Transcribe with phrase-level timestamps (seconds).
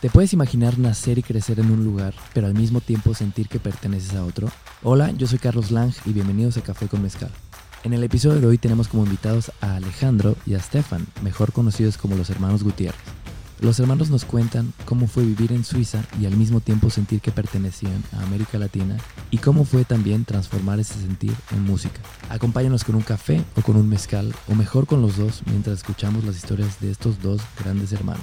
[0.00, 3.60] ¿Te puedes imaginar nacer y crecer en un lugar, pero al mismo tiempo sentir que
[3.60, 4.48] perteneces a otro?
[4.82, 7.30] Hola, yo soy Carlos Lang y bienvenidos a Café con Mezcal.
[7.84, 11.98] En el episodio de hoy tenemos como invitados a Alejandro y a Stefan, mejor conocidos
[11.98, 13.19] como los hermanos Gutiérrez.
[13.60, 17.30] Los hermanos nos cuentan cómo fue vivir en Suiza y al mismo tiempo sentir que
[17.30, 18.96] pertenecían a América Latina
[19.30, 22.00] y cómo fue también transformar ese sentir en música.
[22.30, 26.24] Acompáñanos con un café o con un mezcal o mejor con los dos mientras escuchamos
[26.24, 28.22] las historias de estos dos grandes hermanos.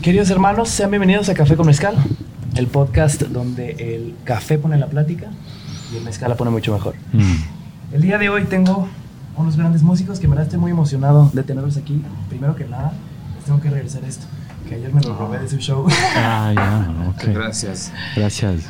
[0.00, 1.96] Queridos hermanos, sean bienvenidos a Café con Mezcal,
[2.54, 5.28] el podcast donde el café pone la plática
[5.92, 6.94] y el mezcal la pone mucho mejor.
[7.12, 7.94] Mm.
[7.94, 8.86] El día de hoy tengo
[9.36, 12.00] unos grandes músicos que me estoy muy emocionado de tenerlos aquí.
[12.28, 12.92] Primero que nada,
[13.50, 14.26] tengo que regresar esto.
[14.68, 15.84] Que ayer me lo robé de su show.
[16.16, 17.34] Ah, ya, ok.
[17.34, 17.92] Gracias.
[18.14, 18.62] Gracias.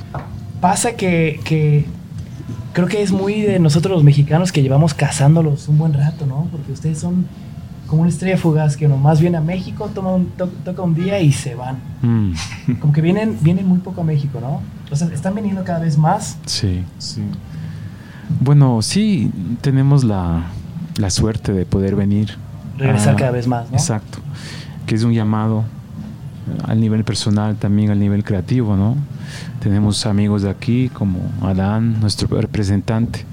[0.61, 1.85] Pasa que, que
[2.73, 6.49] creo que es muy de nosotros los mexicanos que llevamos cazándolos un buen rato, ¿no?
[6.51, 7.27] Porque ustedes son
[7.87, 10.31] como una estrella fugaz que nomás viene a México, toma un,
[10.65, 11.77] toca un día y se van.
[12.01, 12.33] Mm.
[12.81, 14.63] Como que vienen, vienen muy poco a México, ¿no?
[14.91, 16.39] O sea, están viniendo cada vez más.
[16.47, 17.23] Sí, sí.
[18.41, 20.45] Bueno, sí, tenemos la,
[20.97, 22.39] la suerte de poder venir.
[22.79, 23.77] Regresar cada vez más, ¿no?
[23.77, 24.21] Exacto
[24.91, 25.63] que es un llamado
[26.65, 28.97] al nivel personal, también al nivel creativo, ¿no?
[29.61, 33.25] Tenemos amigos de aquí como Adán, nuestro representante,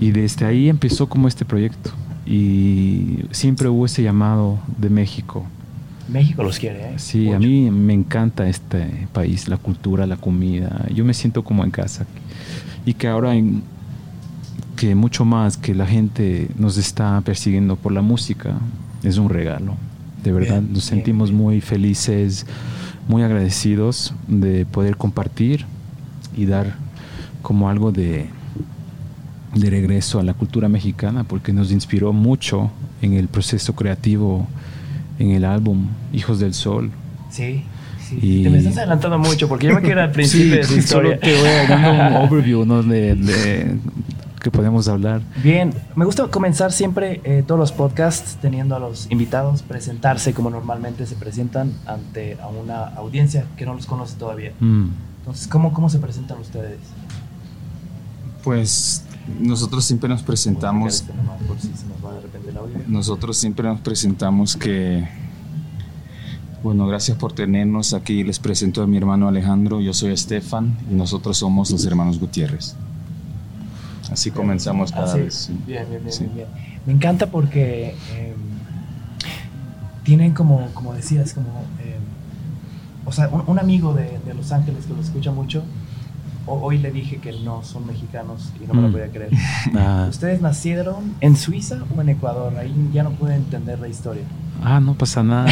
[0.00, 1.92] y desde ahí empezó como este proyecto
[2.26, 5.46] y siempre hubo ese llamado de México.
[6.08, 6.94] México los quiere, ¿eh?
[6.96, 10.84] Sí, a mí me encanta este país, la cultura, la comida.
[10.92, 12.06] Yo me siento como en casa.
[12.84, 13.34] Y que ahora,
[14.74, 18.56] que mucho más que la gente nos está persiguiendo por la música,
[19.04, 19.76] es un regalo
[20.26, 22.46] de verdad nos sentimos muy felices,
[23.06, 25.64] muy agradecidos de poder compartir
[26.36, 26.74] y dar
[27.42, 28.26] como algo de,
[29.54, 34.48] de regreso a la cultura mexicana, porque nos inspiró mucho en el proceso creativo,
[35.20, 36.90] en el álbum Hijos del Sol.
[37.30, 37.62] Sí.
[38.02, 38.42] Sí, y...
[38.42, 41.18] Te me estás adelantando mucho porque yo me quiero al principio de su historia.
[41.20, 42.82] Solo te voy a dar un overview ¿no?
[42.82, 43.76] de, de,
[44.46, 45.22] que podemos hablar.
[45.42, 50.50] Bien, me gusta comenzar siempre eh, todos los podcasts teniendo a los invitados presentarse como
[50.50, 54.52] normalmente se presentan ante a una audiencia que no los conoce todavía.
[54.60, 54.90] Mm.
[55.18, 56.78] Entonces, ¿cómo, ¿cómo se presentan ustedes?
[58.44, 59.02] Pues
[59.40, 61.04] nosotros siempre nos presentamos.
[62.86, 65.08] Nosotros siempre nos presentamos que.
[66.62, 68.22] Bueno, gracias por tenernos aquí.
[68.22, 69.80] Les presento a mi hermano Alejandro.
[69.80, 72.76] Yo soy Estefan y nosotros somos los hermanos Gutiérrez.
[74.10, 75.50] Así comenzamos cada vez.
[75.66, 76.46] Bien, bien, bien,
[76.86, 78.34] Me encanta porque em,
[80.04, 81.48] tienen como, como decías, como,
[81.80, 82.00] em,
[83.04, 85.62] o sea, un, amigo de, Los Ángeles que lo escucha mucho,
[86.46, 88.92] hoy le dije que no son mexicanos y no me lo mm.
[88.92, 89.30] podía creer.
[89.74, 90.06] Ah.
[90.08, 92.56] ¿Ustedes nacieron en Suiza o en Ecuador?
[92.56, 94.22] Ahí ya no pueden entender la historia.
[94.62, 95.48] Ah, no pasa nada,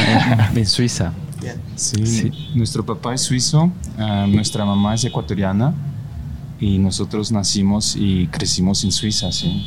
[0.54, 1.12] en Suiza.
[1.40, 1.60] Bien.
[1.74, 5.74] Sí, nuestro papá es suizo, ah, nuestra mamá es ecuatoriana
[6.64, 9.62] y nosotros nacimos y crecimos en Suiza, sí.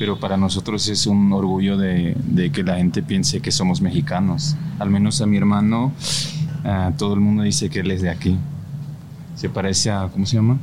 [0.00, 2.16] Pero para nosotros es un orgullo de,
[2.52, 4.56] que la gente piense que somos mexicanos.
[4.80, 5.92] Al menos a mi hermano,
[6.98, 8.36] todo el mundo dice que él es de aquí.
[9.36, 10.58] Se parece a, ¿cómo se llama?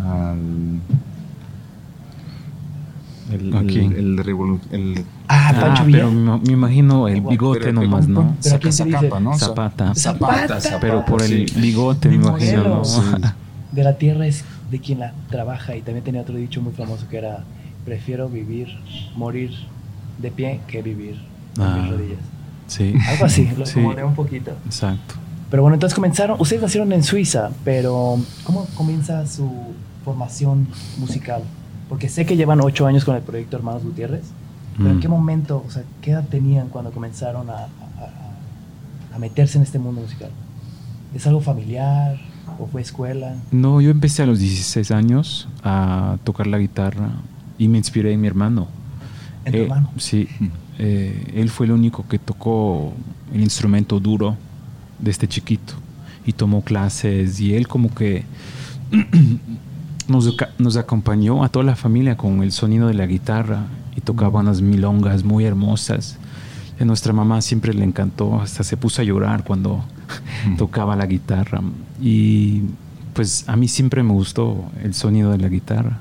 [0.00, 0.80] Al,
[3.32, 4.18] el, el,
[4.70, 8.36] el, ah, Pancho ah, pero me, imagino el bigote nomás, ¿no?
[8.40, 9.36] Zapata, ¿no?
[9.36, 9.94] Zapata.
[9.96, 10.58] Zapata.
[10.80, 12.82] Pero por el bigote, me imagino, ¿no?
[13.72, 17.08] De la tierra es de quien la trabaja y también tenía otro dicho muy famoso
[17.08, 17.44] que era
[17.84, 18.68] prefiero vivir,
[19.16, 19.50] morir
[20.18, 21.20] de pie que vivir
[21.56, 22.20] con mis ah, rodillas.
[22.66, 22.94] Sí.
[23.08, 24.52] Algo así, lo sí, un poquito.
[24.66, 25.14] Exacto.
[25.50, 29.50] Pero bueno, entonces comenzaron, ustedes nacieron en Suiza, pero ¿cómo comienza su
[30.04, 31.42] formación musical?
[31.88, 34.26] Porque sé que llevan ocho años con el proyecto Hermanos Gutiérrez,
[34.76, 35.00] pero ¿en mm.
[35.00, 39.80] qué momento, o sea, qué edad tenían cuando comenzaron a, a, a meterse en este
[39.80, 40.30] mundo musical?
[41.12, 42.16] ¿Es algo familiar?
[42.60, 43.36] ¿O fue escuela?
[43.50, 47.10] No, yo empecé a los 16 años a tocar la guitarra
[47.58, 48.68] y me inspiré en mi hermano.
[49.46, 49.90] ¿En tu eh, hermano?
[49.96, 50.28] Sí.
[50.78, 52.92] Eh, él fue el único que tocó
[53.32, 54.36] el instrumento duro
[54.98, 55.74] desde chiquito
[56.26, 58.24] y tomó clases y él como que
[60.08, 63.64] nos, nos acompañó a toda la familia con el sonido de la guitarra
[63.96, 66.18] y tocaba unas milongas muy hermosas.
[66.78, 69.82] A nuestra mamá siempre le encantó, hasta se puso a llorar cuando
[70.58, 71.60] tocaba la guitarra.
[72.00, 72.62] Y
[73.14, 75.98] pues a mí siempre me gustó el sonido de la guitarra.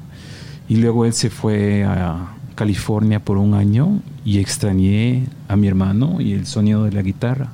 [0.68, 6.22] Y luego él se fue a California por un año y extrañé a mi hermano
[6.22, 7.52] y el sonido de la guitarra.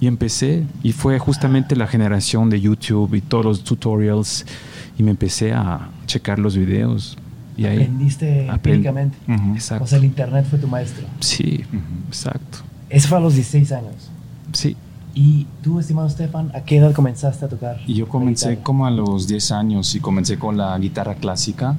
[0.00, 4.44] Y empecé, y fue justamente la generación de YouTube y todos los tutorials,
[4.98, 7.16] y me empecé a checar los videos.
[7.56, 9.16] Y Aprendiste empíricamente.
[9.54, 9.84] Exacto.
[9.84, 11.06] O sea, el internet fue tu maestro.
[11.20, 11.64] Sí,
[12.08, 12.58] exacto.
[12.88, 14.10] Eso fue a los 16 años.
[14.52, 14.76] Sí.
[15.14, 17.78] Y tú, estimado Stefan, ¿a qué edad comenzaste a tocar?
[17.86, 21.76] Yo comencé como a los 10 años y comencé con la guitarra clásica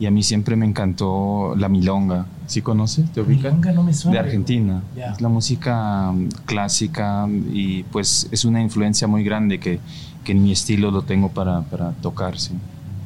[0.00, 2.26] y a mí siempre me encantó la milonga.
[2.46, 3.10] ¿Sí conoces?
[3.12, 3.52] ¿Te ubicas?
[3.52, 4.20] Milonga no me suena.
[4.20, 4.82] De Argentina.
[4.96, 5.12] Ya.
[5.12, 9.78] Es la música mm, clásica y pues es una influencia muy grande que,
[10.24, 12.52] que en mi estilo lo tengo para, para tocar, sí.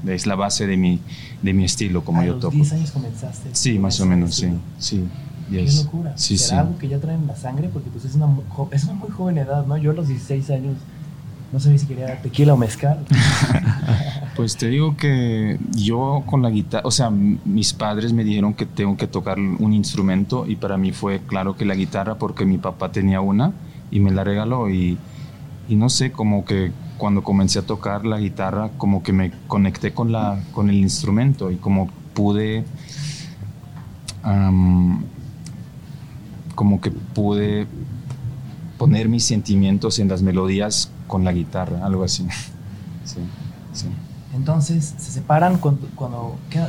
[0.06, 1.00] Es la base de mi,
[1.42, 2.54] de mi estilo, como a yo los toco.
[2.54, 3.50] 10 años comenzaste.
[3.52, 4.46] Sí, más o menos, sí.
[4.78, 5.04] estilo.
[5.50, 6.12] Qué locura.
[6.16, 6.66] Sí, ¿Será sí.
[6.66, 7.68] algo que ya traen en la sangre?
[7.72, 8.28] Porque pues es una,
[8.70, 9.76] es una muy joven edad, ¿no?
[9.76, 10.76] Yo a los 16 años
[11.52, 13.04] no sabía si quería tequila o mezcal.
[14.36, 18.66] Pues te digo que yo con la guitarra, o sea, mis padres me dijeron que
[18.66, 22.56] tengo que tocar un instrumento y para mí fue claro que la guitarra porque mi
[22.56, 23.50] papá tenía una
[23.90, 24.96] y me la regaló y,
[25.68, 29.92] y no sé, como que cuando comencé a tocar la guitarra, como que me conecté
[29.92, 32.64] con, la, con el instrumento y como pude,
[36.58, 37.68] como que pude
[38.78, 42.26] poner mis sentimientos en las melodías con la guitarra, algo así.
[43.04, 43.20] Sí,
[43.72, 43.86] sí.
[44.34, 45.86] Entonces, se separan cuando...
[45.94, 46.60] cuando ¿qué,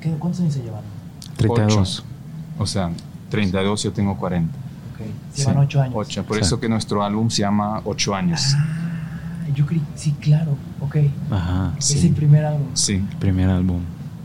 [0.00, 0.80] qué- cuántos años se llevan?
[1.36, 2.02] 32.
[2.58, 2.90] O sea,
[3.28, 4.50] 32, yo tengo 40.
[4.50, 5.94] Ok, se llevan 8 años.
[5.96, 6.24] 8.
[6.24, 6.42] Por Sí.
[6.42, 8.40] eso que nuestro álbum se llama 8 años.
[8.56, 9.82] Ah, yo creí...
[9.94, 10.56] Sí, claro.
[10.80, 10.96] Ok.
[11.30, 11.74] Ajá.
[11.78, 12.06] Es Sí.
[12.08, 12.66] el primer álbum.
[12.74, 13.04] Sí.
[13.20, 13.80] Primer álbum.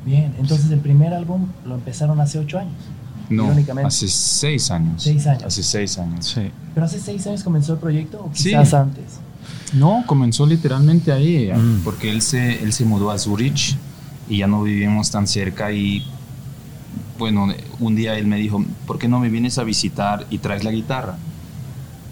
[0.05, 2.73] Bien, entonces el primer álbum lo empezaron hace 8 años.
[3.29, 3.51] No,
[3.85, 5.03] hace 6 años.
[5.03, 5.43] Seis años.
[5.43, 6.25] Hace 6 años.
[6.27, 6.49] Sí.
[6.73, 8.49] ¿Pero hace 6 años comenzó el proyecto o Sí.
[8.49, 9.19] quizás antes?
[9.73, 11.81] No, comenzó literalmente ahí, Mm.
[11.83, 13.75] porque él se, él se mudó a Zurich
[14.27, 16.03] y ya no vivimos tan cerca y
[17.17, 17.47] bueno,
[17.79, 20.71] un día él me dijo, ¿por qué no me vienes a visitar y traes la
[20.71, 21.17] guitarra?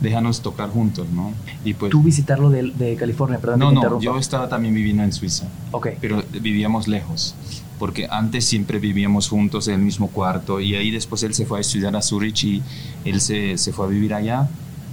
[0.01, 1.31] Déjanos tocar juntos, ¿no?
[1.65, 1.89] Y pues...
[1.91, 3.59] Tú visitarlo de, de California, perdón.
[3.59, 5.45] no, no, yo estaba también viviendo en Suiza.
[5.71, 5.87] Ok.
[6.01, 7.33] pero vivíamos lejos,
[7.79, 11.59] porque antes siempre vivíamos juntos en el mismo cuarto y ahí después él se fue
[11.59, 12.63] a estudiar a Zurich y
[13.05, 14.47] él se, se fue a vivir allá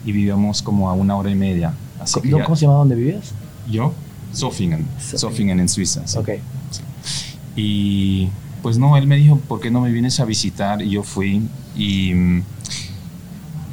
[0.05, 1.73] y vivíamos como a una hora y media.
[2.01, 3.33] Así que ¿No, ya- ¿Cómo se llamaba donde vivías?
[3.71, 3.93] yo,
[4.33, 5.61] Sofingen, Sofingen.
[5.61, 6.07] En Suiza.
[6.07, 6.19] sí.
[6.19, 6.29] Ok.
[7.57, 8.29] Y
[8.63, 10.83] pues no, él me dijo, ¿por qué no me vienes a visitar?
[10.83, 11.43] Y yo fui
[11.77, 12.43] y mm,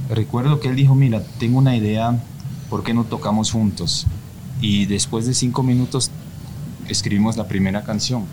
[0.10, 2.18] recuerdo que él dijo, mira, tengo una idea,
[2.70, 4.06] ¿por qué no tocamos juntos?
[4.62, 6.12] Y después de cinco minutos
[6.88, 8.26] escribimos la primera canción.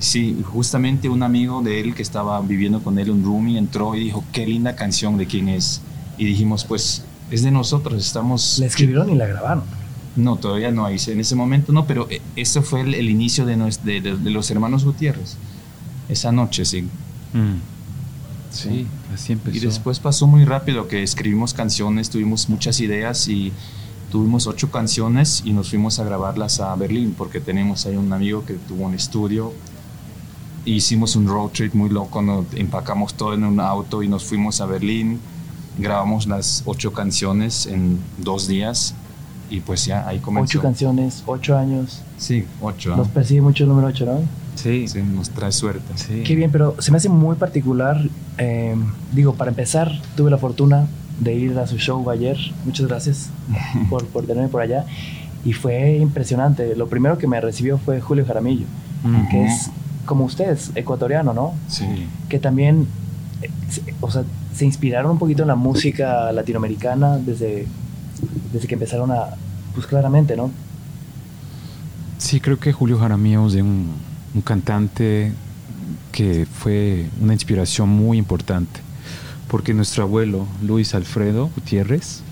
[0.00, 4.00] Sí, justamente un amigo de él que estaba viviendo con él, un roomie, entró y
[4.00, 5.82] dijo, qué linda canción, ¿de quién es?
[6.18, 8.58] Y dijimos, pues es de nosotros, estamos...
[8.58, 9.62] La escribieron y la grabaron.
[10.16, 13.56] No, todavía no, en ese momento no, pero eh, eso fue el, el inicio de,
[13.56, 15.36] nues- de- de- de los hermanos Gutiérrez.
[16.08, 16.82] Esa noche, sí.
[17.32, 17.60] Mm.
[18.50, 19.56] Sí, así empezó.
[19.56, 23.52] Y después pasó muy rápido que escribimos canciones, tuvimos muchas ideas y
[24.10, 28.44] tuvimos ocho canciones y nos fuimos a grabarlas a Berlín porque tenemos ahí un amigo
[28.44, 29.52] que tuvo un estudio.
[30.64, 34.60] Hicimos un road trip muy loco, nos empacamos todo en un auto y nos fuimos
[34.60, 35.18] a Berlín.
[35.78, 38.94] Grabamos las ocho canciones en dos días
[39.48, 40.58] y pues ya ahí comenzó.
[40.58, 42.02] Ocho canciones, ocho años.
[42.18, 42.94] Sí, ocho.
[42.96, 44.20] Nos persigue mucho el número ocho, ¿no?
[44.54, 45.92] Sí, Sí, nos trae suerte.
[45.96, 46.22] sí.
[46.26, 47.98] Qué bien, pero se me hace muy particular.
[48.36, 48.74] eh,
[49.12, 50.86] digo, para empezar, tuve la fortuna
[51.20, 52.36] de ir a su show ayer.
[52.66, 53.30] Muchas gracias
[53.88, 54.84] por, por tenerme por allá.
[55.44, 56.76] Y fue impresionante.
[56.76, 58.66] Lo primero que me recibió fue Julio Jaramillo,
[59.02, 59.28] Mm.
[59.30, 59.70] que es
[60.10, 61.54] como ustedes, ecuatoriano, ¿no?
[61.68, 61.86] Sí.
[62.28, 62.86] Que también,
[63.42, 63.48] eh,
[64.00, 64.24] o sea,
[64.54, 67.66] se inspiraron un poquito en la música latinoamericana desde,
[68.52, 69.28] desde que empezaron a,
[69.74, 70.50] pues claramente, ¿no?
[72.18, 73.92] Sí, creo que Julio Jaramillo es un,
[74.34, 75.32] un cantante
[76.12, 78.80] que fue una inspiración muy importante,
[79.48, 82.22] porque nuestro abuelo Luis Alfredo Gutiérrez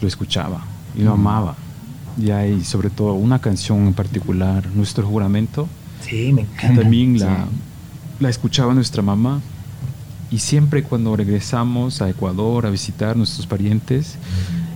[0.00, 0.64] lo escuchaba
[0.96, 1.20] y lo Mm.
[1.20, 1.56] amaba.
[2.18, 5.68] Y hay sobre todo una canción en particular, Nuestro Juramento,
[6.08, 6.82] Sí, me encanta.
[6.82, 7.24] también Sí.
[7.24, 7.46] la,
[8.20, 9.40] la escuchaba nuestra mamá
[10.30, 14.16] y siempre cuando regresamos a Ecuador a visitar nuestros parientes,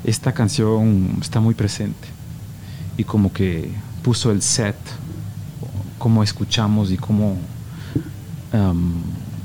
[0.04, 2.08] esta canción está muy presente
[2.96, 3.70] y como que
[4.02, 4.76] puso el set,
[5.98, 7.36] cómo escuchamos y cómo,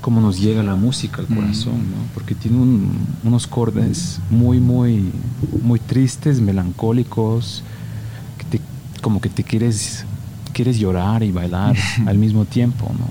[0.01, 1.35] cómo nos llega la música al Mm.
[1.35, 1.97] corazón, ¿no?
[2.13, 5.11] porque tiene un- unos cordes muy, muy,
[5.63, 7.63] muy tristes, melancólicos,
[8.37, 8.61] que te-
[9.01, 10.05] como que te quieres,
[10.55, 11.75] quieres llorar y bailar
[12.07, 12.89] al mismo tiempo.
[12.97, 13.05] ¿no?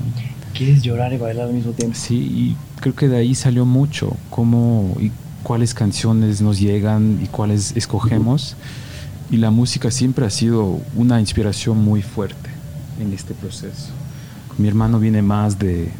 [0.55, 1.95] Quieres llorar y bailar al mismo tiempo.
[1.97, 7.27] Sí, y creo que de ahí salió mucho, cómo y cuáles canciones nos llegan y
[7.27, 8.57] cuáles escogemos.
[9.31, 12.51] Y la música siempre ha sido una inspiración muy fuerte
[12.99, 13.89] en este proceso.
[14.57, 15.91] Mi hermano viene más de,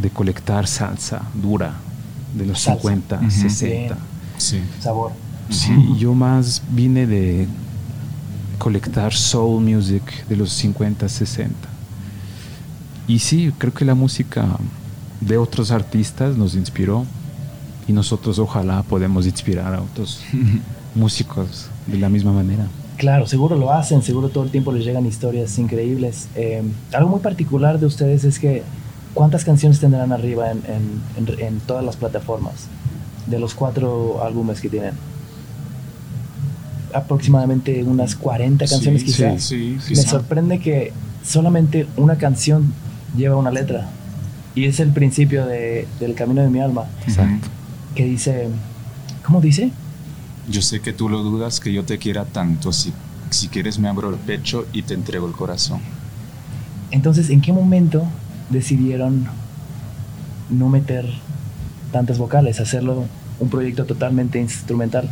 [0.00, 1.74] de colectar salsa dura
[2.36, 2.80] de los Salsa.
[2.88, 3.30] 50, Ujú.
[3.30, 3.66] 60.
[3.68, 3.88] Bien.
[4.38, 4.58] Sí.
[4.80, 5.12] Sabor.
[5.50, 7.46] Sí, y yo más vine de
[8.58, 11.54] colectar soul music de los 50, 60.
[13.06, 14.46] Y sí, creo que la música
[15.20, 17.04] de otros artistas nos inspiró
[17.86, 20.20] y nosotros ojalá podemos inspirar a otros
[20.94, 22.66] músicos de la misma manera.
[22.96, 26.28] Claro, seguro lo hacen, seguro todo el tiempo les llegan historias increíbles.
[26.36, 28.62] Eh, algo muy particular de ustedes es que
[29.14, 30.62] ¿cuántas canciones tendrán arriba en,
[31.16, 32.68] en, en, todas las plataformas
[33.26, 34.92] de los cuatro álbumes que tienen?
[36.94, 39.42] Aproximadamente unas 40 canciones Sí, quizás.
[39.42, 40.92] sí, sí, Me sorprende que
[41.24, 42.72] solamente una canción
[43.16, 43.88] lleva una letra.
[44.54, 47.48] Y es el principio de, del camino de mi alma, Exacto.
[47.96, 48.48] que dice,
[49.24, 49.70] ¿cómo dice?
[50.48, 52.72] Yo sé que tú lo dudas que yo te quiera tanto.
[52.72, 52.92] Si,
[53.30, 55.80] si quieres me abro el pecho y te entrego el corazón.
[56.92, 58.04] Entonces, ¿en qué momento
[58.50, 59.26] decidieron
[60.50, 61.06] no meter
[61.90, 63.04] tantas vocales, hacerlo
[63.40, 65.10] un proyecto totalmente instrumental?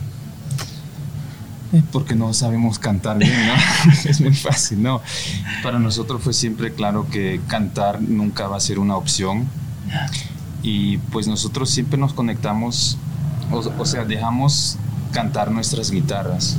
[1.91, 3.55] Porque no sabemos cantar bien, ¿no?
[4.11, 5.01] es muy fácil, ¿no?
[5.63, 9.47] Para nosotros fue siempre claro que cantar nunca va a ser una opción.
[10.63, 12.99] Y pues nosotros siempre nos conectamos,
[13.51, 14.77] o, o sea, dejamos
[15.13, 16.57] cantar nuestras guitarras.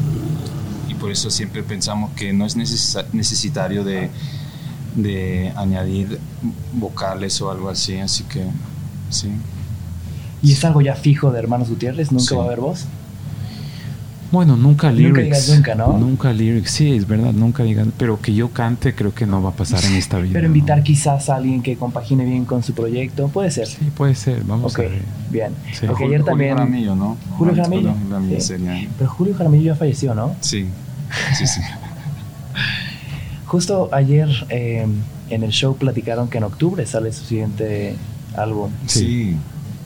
[0.89, 4.09] Y por eso siempre pensamos que no es necesa- necesitario de,
[4.95, 6.19] de añadir
[6.73, 7.97] vocales o algo así.
[7.99, 8.43] Así que,
[9.09, 9.29] sí.
[10.41, 12.11] ¿Y es algo ya fijo de Hermanos Gutiérrez?
[12.11, 12.35] ¿Nunca Sí.
[12.35, 12.85] va a haber voz?
[14.33, 15.23] Bueno, nunca lyrics.
[15.23, 15.95] digas nunca, ¿no?
[15.95, 17.93] Nunca lyrics, sí, es verdad, nunca digan.
[17.97, 20.33] Pero que yo cante, creo que no va a pasar en esta vida.
[20.33, 20.55] Pero ¿no?
[20.55, 23.67] invitar quizás a alguien que compagine bien con su proyecto, puede ser.
[23.67, 25.01] Sí, puede ser, vamos a ver.
[25.29, 25.53] bien.
[25.71, 25.85] Sí.
[25.85, 26.57] Porque Julio- ayer Julio también...
[26.57, 27.15] Jaramillo, ¿no?
[27.37, 27.93] Julio Jaramillo.
[28.09, 28.47] Jaramillo Sí.
[28.47, 30.35] sería- Pero Julio Jaramillo ya falleció, ¿no?
[30.41, 30.65] Sí,
[31.37, 31.61] sí, sí.
[33.45, 34.87] Justo ayer eh,
[35.29, 37.95] en el show platicaron que en octubre sale su siguiente
[38.35, 38.71] álbum.
[38.87, 38.99] Sí.
[38.99, 39.37] sí.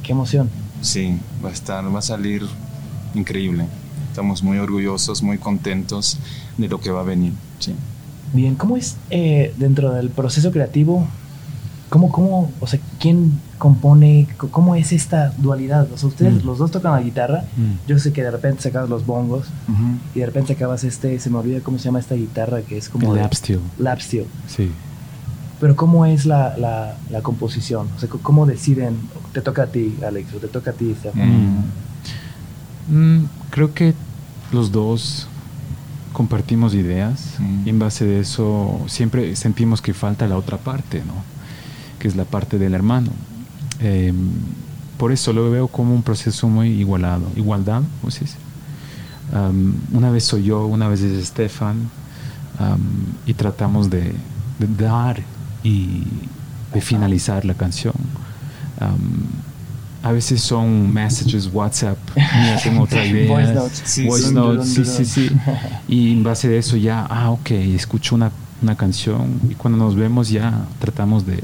[0.03, 0.49] Qué emoción.
[0.81, 2.43] Sí, va a estar, va a salir
[3.13, 3.65] increíble.
[4.17, 6.17] Estamos muy orgullosos, muy contentos
[6.57, 7.33] de lo que va a venir.
[7.59, 7.75] Sí.
[8.33, 11.05] Bien, ¿cómo es eh, dentro del proceso creativo?
[11.91, 14.27] ¿Cómo, cómo, o sea, quién compone?
[14.49, 15.87] ¿Cómo es esta dualidad?
[15.93, 16.47] O sea, ustedes Mm.
[16.47, 17.43] los dos tocan la guitarra.
[17.57, 17.87] Mm.
[17.87, 19.45] Yo sé que de repente sacabas los bongos
[20.15, 22.89] y de repente sacabas este, se me olvida cómo se llama esta guitarra que es
[22.89, 24.25] como El de- lap steel, lap steel.
[24.47, 24.71] sí.
[25.59, 27.87] Pero ¿cómo es la, la, la composición?
[27.95, 28.97] O sea, ¿cómo deciden?
[29.31, 31.59] Te toca a ti, Alex, o te toca a ti, Stefan.
[31.59, 31.63] Mm.
[32.89, 33.93] Mm, creo que
[34.51, 35.27] los dos
[36.13, 37.67] compartimos ideas Mm.
[37.67, 41.13] y en base de eso siempre sentimos que falta la otra parte, ¿no?
[41.99, 43.11] Que es la parte del hermano.
[43.81, 44.13] Eh,
[44.97, 48.37] por eso lo veo como un proceso muy igualado, igualdad, ¿cómo se dice?
[49.31, 51.89] Um, una vez soy yo, una vez es Stefan
[52.59, 52.79] um,
[53.27, 54.13] y tratamos de,
[54.57, 55.21] de dar
[55.63, 56.01] y
[56.73, 57.93] de finalizar la canción.
[58.81, 59.25] Um,
[60.03, 63.27] a veces son messages WhatsApp, mira, tengo otra idea.
[63.27, 63.81] Voice notes.
[63.85, 64.33] Sí, Voice sí.
[64.33, 65.31] notes, sí, sí, sí.
[65.87, 69.95] Y en base de eso ya, ah, ok, escucho una, una canción y cuando nos
[69.95, 71.43] vemos ya tratamos de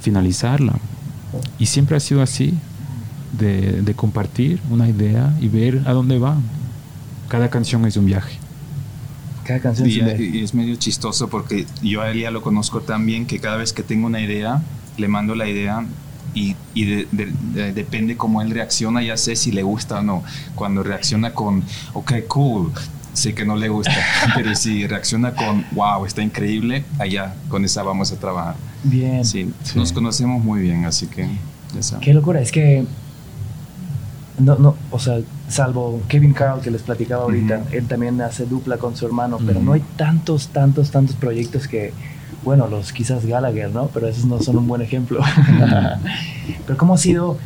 [0.00, 0.74] finalizarla.
[1.58, 2.54] Y siempre ha sido así,
[3.38, 6.36] de, de compartir una idea y ver a dónde va.
[7.28, 8.38] Cada canción es un viaje.
[9.44, 12.80] Cada canción Y, se y es medio chistoso porque yo a él ya lo conozco
[12.80, 14.62] tan bien que cada vez que tengo una idea,
[14.96, 15.84] le mando la idea
[16.34, 20.02] y, y de- de- de- depende cómo él reacciona, ya sé si le gusta o
[20.02, 20.22] no.
[20.54, 21.62] Cuando reacciona con,
[21.94, 22.72] ok, cool,
[23.12, 23.92] sé que no le gusta,
[24.34, 28.54] pero si reacciona con, wow, está increíble, allá con esa vamos a trabajar.
[28.84, 29.24] Bien.
[29.24, 29.78] Sí, Sí.
[29.78, 31.28] nos conocemos muy bien, así que
[31.80, 31.98] ya.
[32.00, 32.84] Qué locura, es que
[34.38, 35.18] no, no, o sea,
[35.48, 37.76] salvo Kevin Carl que les platicaba ahorita, Ujú.
[37.76, 39.66] él también hace dupla con su hermano, pero Ujú.
[39.66, 41.92] no hay tantos, tantos, tantos proyectos que,
[42.48, 43.88] bueno, los quizás Gallagher, ¿no?
[43.88, 45.20] Pero esos no son un buen ejemplo.
[46.66, 47.36] pero cómo ha sido,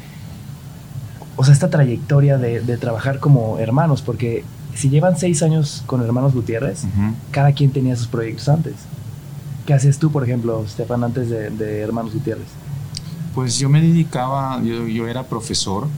[1.35, 4.45] o sea, esta trayectoria de, de trabajar como hermanos, porque
[4.77, 6.85] si llevan seis años con hermanos Gutiérrez,
[7.33, 8.75] cada quien tenía sus proyectos antes.
[9.67, 12.47] ¿Qué haces tú, por ejemplo, Stefan, antes de, de Hermanos Gutiérrez?
[13.35, 15.89] Pues yo me dedicaba, yo, yo era profesor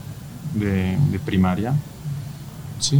[0.55, 1.75] de, de primaria,
[2.79, 2.99] sí.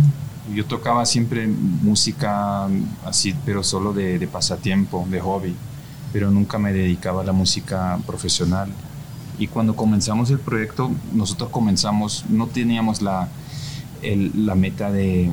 [0.54, 2.68] Yo tocaba siempre música
[3.04, 5.56] así, pero solo de, de pasatiempo, de hobby,
[6.16, 8.70] pero nunca me dedicaba a la música profesional.
[9.38, 13.28] Y cuando comenzamos el proyecto, nosotros comenzamos, no teníamos la,
[14.02, 15.30] el- la meta de,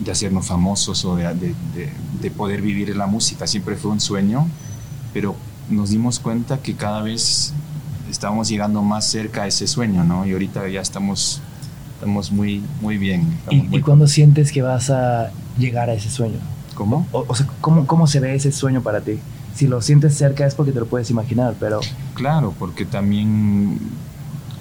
[0.00, 3.90] de hacernos famosos o de, de- de- de poder vivir en la música, siempre fue
[3.90, 4.46] un sueño,
[5.12, 5.36] pero
[5.68, 7.52] nos dimos cuenta que cada vez
[8.10, 10.24] estábamos llegando más cerca a ese sueño, ¿no?
[10.24, 11.42] Y ahorita ya estamos,
[11.96, 13.38] estamos muy, muy bien.
[13.50, 16.38] ¿Y, muy- y cuándo sientes que vas a llegar a ese sueño?
[16.74, 17.06] ¿Cómo?
[17.12, 19.18] O, o sea, ¿cómo, ¿cómo se ve ese sueño para ti?
[19.54, 21.80] Si lo sientes cerca es porque te lo puedes imaginar, pero
[22.14, 23.78] Claro, porque también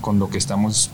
[0.02, 0.90] con lo que estamos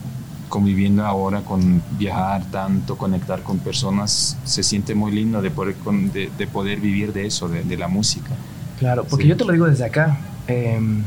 [0.50, 6.12] conviviendo ahora, con viajar tanto, conectar con personas, se siente muy lindo de poder, con-
[6.12, 8.32] de, de poder vivir de eso, de, de la música.
[8.80, 9.30] claro, porque Sí.
[9.30, 10.18] yo te lo digo desde acá.
[10.48, 11.04] em,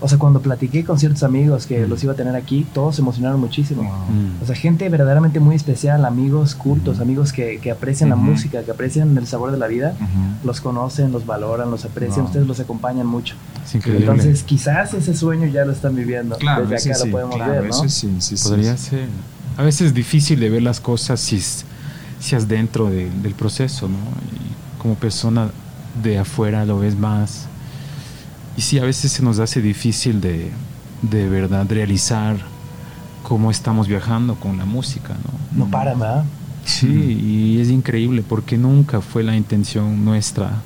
[0.00, 3.02] o sea, cuando platiqué con ciertos amigos que los iba a tener aquí, todos se
[3.02, 3.82] emocionaron muchísimo.
[3.82, 4.42] Mm.
[4.42, 8.70] O sea, gente verdaderamente muy especial, amigos cultos, amigos que, que aprecian la música, que
[8.70, 9.94] aprecian el sabor de la vida,
[10.44, 12.26] los conocen, los valoran, los aprecian, Wow.
[12.26, 13.34] ustedes los acompañan mucho.
[13.64, 14.06] Es increíble.
[14.06, 16.36] Entonces, quizás ese sueño ya lo están viviendo.
[16.36, 17.72] Claro, Desde acá sí, lo podemos claro, ver, ¿no?
[17.74, 18.90] sí, sí, sí, Podría sí.
[18.90, 19.08] ser.
[19.56, 21.64] A veces es difícil de ver las cosas si, es-
[22.18, 23.96] si es dentro de- del proceso, ¿no?
[23.96, 25.50] Y como persona
[26.02, 27.46] de afuera lo ves más.
[28.56, 30.50] Y sí, a veces se nos hace difícil de,
[31.02, 32.36] de verdad realizar
[33.22, 35.14] cómo estamos viajando con la música,
[35.54, 35.64] ¿no?
[35.64, 36.24] No para, ¿verdad?
[36.64, 40.60] Sí, y es increíble porque nunca fue la intención nuestra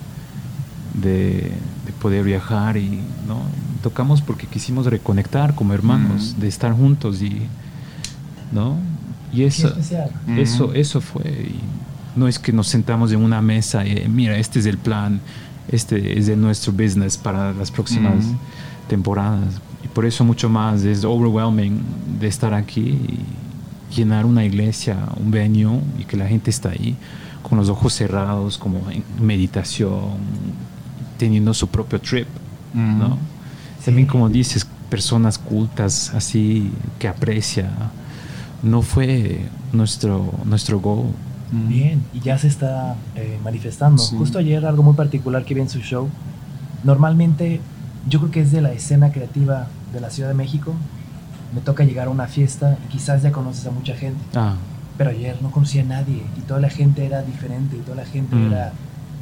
[0.95, 1.53] de,
[1.87, 3.43] de poder viajar y no
[3.83, 6.41] tocamos porque quisimos reconectar como hermanos, Mm.
[6.41, 7.43] de estar juntos y
[8.53, 8.77] no
[9.33, 9.69] y eso
[10.39, 11.61] eso eso fue y
[12.19, 15.21] no es que nos sentamos en una mesa y mira este es el plan
[15.69, 18.37] este es de nuestro business para las próximas Ujú.
[18.89, 21.81] temporadas y por eso mucho más es overwhelming
[22.21, 22.99] de estar aquí
[23.91, 26.97] y llenar una iglesia, un venue y que la gente está ahí
[27.43, 30.17] con los ojos cerrados, como en meditación,
[31.19, 32.27] teniendo su propio trip,
[32.73, 32.81] Ujú.
[32.83, 33.19] ¿no?
[33.85, 37.71] También como dices, personas cultas así que aprecia.
[38.63, 39.41] No fue
[39.73, 41.09] nuestro nuestro goal.
[41.53, 41.69] Ujú.
[41.69, 44.03] Bien, y ya se está eh, manifestando.
[44.03, 44.17] Sí.
[44.17, 46.09] Justo ayer algo muy particular que vi en su show.
[46.83, 47.61] Normalmente,
[48.09, 50.73] yo creo que es de la escena creativa de la Ciudad de México.
[51.55, 54.21] Me toca llegar a una fiesta y quizás ya conoces a mucha gente.
[54.35, 54.55] Ah,
[54.99, 58.05] Pero ayer no conocía a nadie y toda la gente era diferente y toda la
[58.07, 58.53] gente Mm.
[58.53, 58.73] era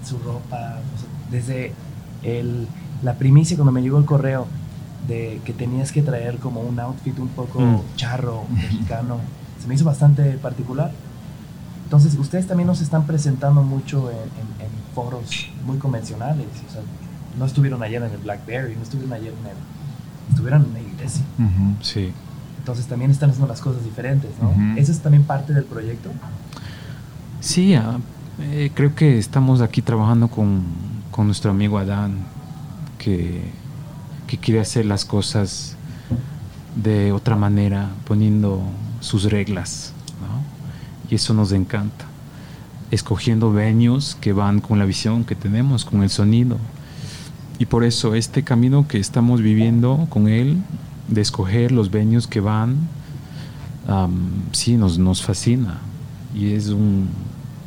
[0.04, 0.78] su ropa.
[0.94, 1.72] o sea, desde
[2.22, 2.66] el,
[3.02, 4.46] la primicia cuando me llegó el correo
[5.08, 7.80] de que tenías que traer como un outfit un poco Mm.
[7.96, 9.16] charro, mexicano,
[9.60, 10.90] se me hizo bastante particular.
[11.92, 16.46] Entonces, ustedes también nos están presentando mucho en, en- en foros muy convencionales.
[16.66, 16.80] o sea,
[17.38, 20.30] no estuvieron ayer en el Blackberry, no estuvieron ayer en el...
[20.30, 21.22] Estuvieron en la iglesia.
[21.82, 22.10] Sí.
[22.60, 24.48] Entonces también están haciendo las cosas diferentes, ¿no?
[24.48, 24.78] Ujú.
[24.78, 26.08] Eso es también parte del proyecto.
[27.40, 30.62] Sí, eh, creo que estamos aquí trabajando con,
[31.10, 32.20] con nuestro amigo Adán,
[32.96, 33.42] que,
[34.26, 35.76] que quiere hacer las cosas
[36.74, 38.62] de otra manera, poniendo
[39.00, 39.91] sus reglas.
[41.12, 42.06] Y eso nos encanta.
[42.90, 46.56] Escogiendo venues que van con la visión que tenemos, con el sonido.
[47.58, 50.62] Y por eso este camino que estamos viviendo con él,
[51.08, 52.88] de escoger los venues que van,
[53.86, 55.80] am, sí, nos, nos fascina.
[56.34, 57.10] Y es un,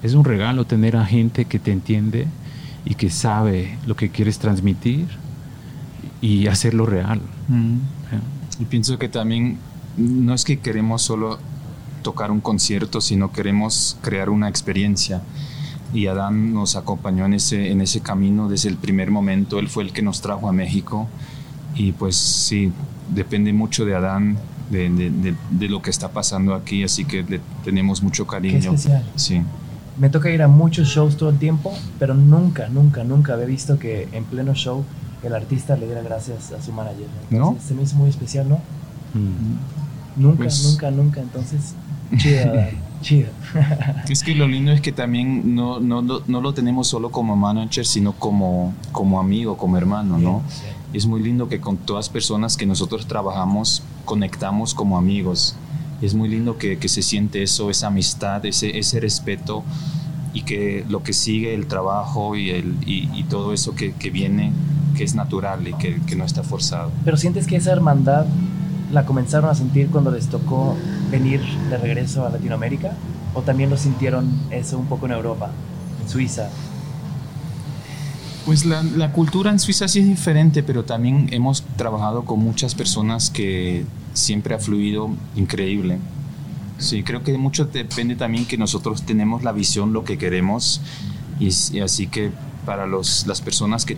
[0.02, 2.26] es un regalo tener a gente que te entiende
[2.84, 5.06] y que sabe lo que quieres transmitir
[6.20, 7.20] y hacerlo real.
[7.52, 8.20] ¿eh?
[8.60, 9.60] Y pienso que también
[9.98, 11.38] no es que queremos solo
[12.06, 15.22] tocar un concierto, sino queremos crear una experiencia.
[15.94, 19.58] Y Adán nos acompañó en ese, en ese camino desde el primer momento.
[19.60, 21.08] Él fue el que nos trajo a México.
[21.76, 22.72] Y pues sí,
[23.14, 24.38] depende mucho de Adán,
[24.70, 26.84] de, de- de- de lo que está pasando aquí.
[26.84, 28.58] Así que le tenemos mucho Qué cariño.
[28.74, 29.04] especial.
[29.16, 29.42] Sí.
[29.98, 33.80] Me toca ir a muchos shows todo el tiempo, pero nunca, nunca, nunca había visto
[33.80, 34.84] que en pleno show
[35.24, 37.08] el artista le diera gracias a su manager.
[37.32, 37.38] ¿No?
[37.38, 38.58] Entonces, Se me hizo muy especial, ¿no?
[39.14, 40.22] Mm.
[40.22, 41.22] Nunca, Pues- nunca, nunca.
[41.22, 41.74] Entonces,
[42.18, 42.54] chido,
[43.02, 43.30] chido.
[44.10, 47.36] Es que lo lindo es que también no, no, lo- no lo tenemos solo como
[47.36, 50.42] manager, sino como, como amigo, como hermano, ¿no?
[50.50, 50.64] Sí.
[50.94, 55.56] Es muy lindo que con todas personas que nosotros trabajamos conectamos como amigos.
[56.02, 59.64] Es muy lindo que, que se siente eso, esa amistad, ese, ese respeto
[60.34, 64.10] y que lo que sigue, el trabajo y, el, y, y todo eso que, que
[64.10, 64.52] viene,
[64.96, 66.92] que es natural y que, que no está forzado.
[67.06, 68.26] Pero sientes que esa hermandad
[68.96, 70.74] la comenzaron a sentir cuando les tocó
[71.12, 72.94] venir de regreso a Latinoamérica?
[73.34, 75.52] ¿O también lo sintieron eso un poco en Europa,
[76.02, 76.50] en Suiza?
[78.46, 83.30] Pues la, cultura en Suiza sí es diferente, pero también hemos trabajado con muchas personas
[83.30, 85.98] que siempre ha fluido increíble.
[86.78, 90.80] Sí, creo que mucho depende también que nosotros tenemos la visión, lo que queremos,
[91.38, 92.32] y, y así que
[92.66, 93.98] para los, las personas que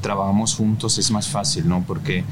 [0.00, 1.84] trabajamos juntos es más fácil, ¿no?
[1.86, 2.24] Porque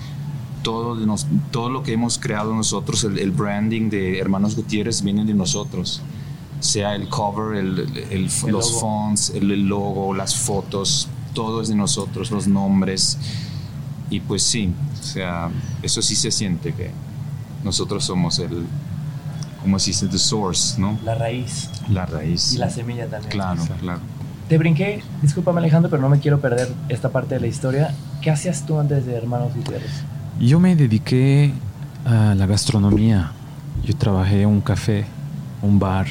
[0.63, 5.03] todo, de nos- todo lo que hemos creado nosotros, el, el branding de Hermanos Gutiérrez
[5.03, 6.03] viene de nosotros.
[6.61, 7.79] Sea el cover, el,
[8.11, 8.81] el- los logo.
[8.81, 13.17] fonts, el, el logo, las fotos, todo es de nosotros, los nombres.
[14.11, 15.51] Y pues sí, o sea,
[15.83, 16.91] eso sí se siente que
[17.65, 18.67] nosotros somos el,
[19.63, 20.99] como se dice, the source, ¿no?
[21.05, 22.53] La raíz La raíz.
[22.53, 23.31] y la semilla también.
[23.31, 24.01] Claro, claro.
[24.49, 27.95] Te brinqué, discúlpame Alejandro, pero no me quiero perder esta parte de la historia.
[28.21, 29.93] ¿Qué hacías tú antes de Hermanos Gutiérrez?
[30.41, 31.53] Yo me dediqué
[32.07, 33.33] a la gastronomía.
[33.85, 35.05] Yo trabajé en un café,
[35.61, 36.07] un bar,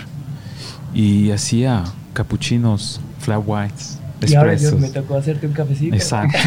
[0.93, 5.95] y hacía capuchinos, flat whites, Y ahora yo me tocó hacerte un cafecito.
[5.95, 6.37] Exacto.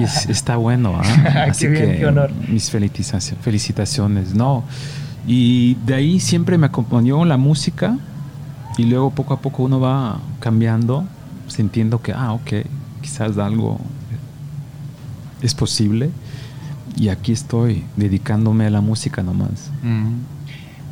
[0.00, 1.00] y está bueno.
[1.00, 1.44] ¿ah?
[1.50, 2.32] Así que qué honor.
[2.48, 4.34] mis felicitaciones, felicitaciones.
[4.34, 4.64] No.
[5.24, 7.96] Y de ahí siempre me acompañó la música
[8.76, 11.04] y luego poco a poco uno va cambiando,
[11.46, 12.66] sintiendo que, ah, ok,
[13.00, 13.78] quizás algo
[15.42, 16.10] es posible.
[16.96, 19.70] Y aquí estoy dedicándome a la música nomás.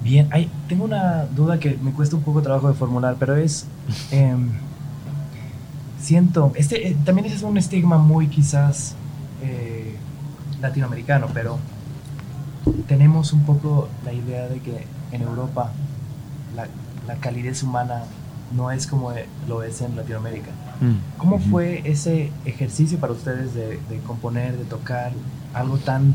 [0.02, 3.66] Bien, hay, tengo una duda que me cuesta un poco trabajo de formular, pero es...
[4.11, 4.50] Em,
[6.00, 8.94] siento, este eh, también es un estigma muy quizás
[9.42, 9.96] eh,
[10.61, 11.58] latinoamericano, pero
[12.87, 15.72] tenemos un poco la idea de que en Europa
[16.54, 16.68] la,
[17.06, 18.04] la calidez humana
[18.54, 19.12] no es como
[19.46, 20.50] lo es en Latinoamérica.
[20.80, 21.18] Mm.
[21.18, 25.12] ¿Cómo fue ese ejercicio para ustedes de, componer, de tocar
[25.54, 26.14] algo tan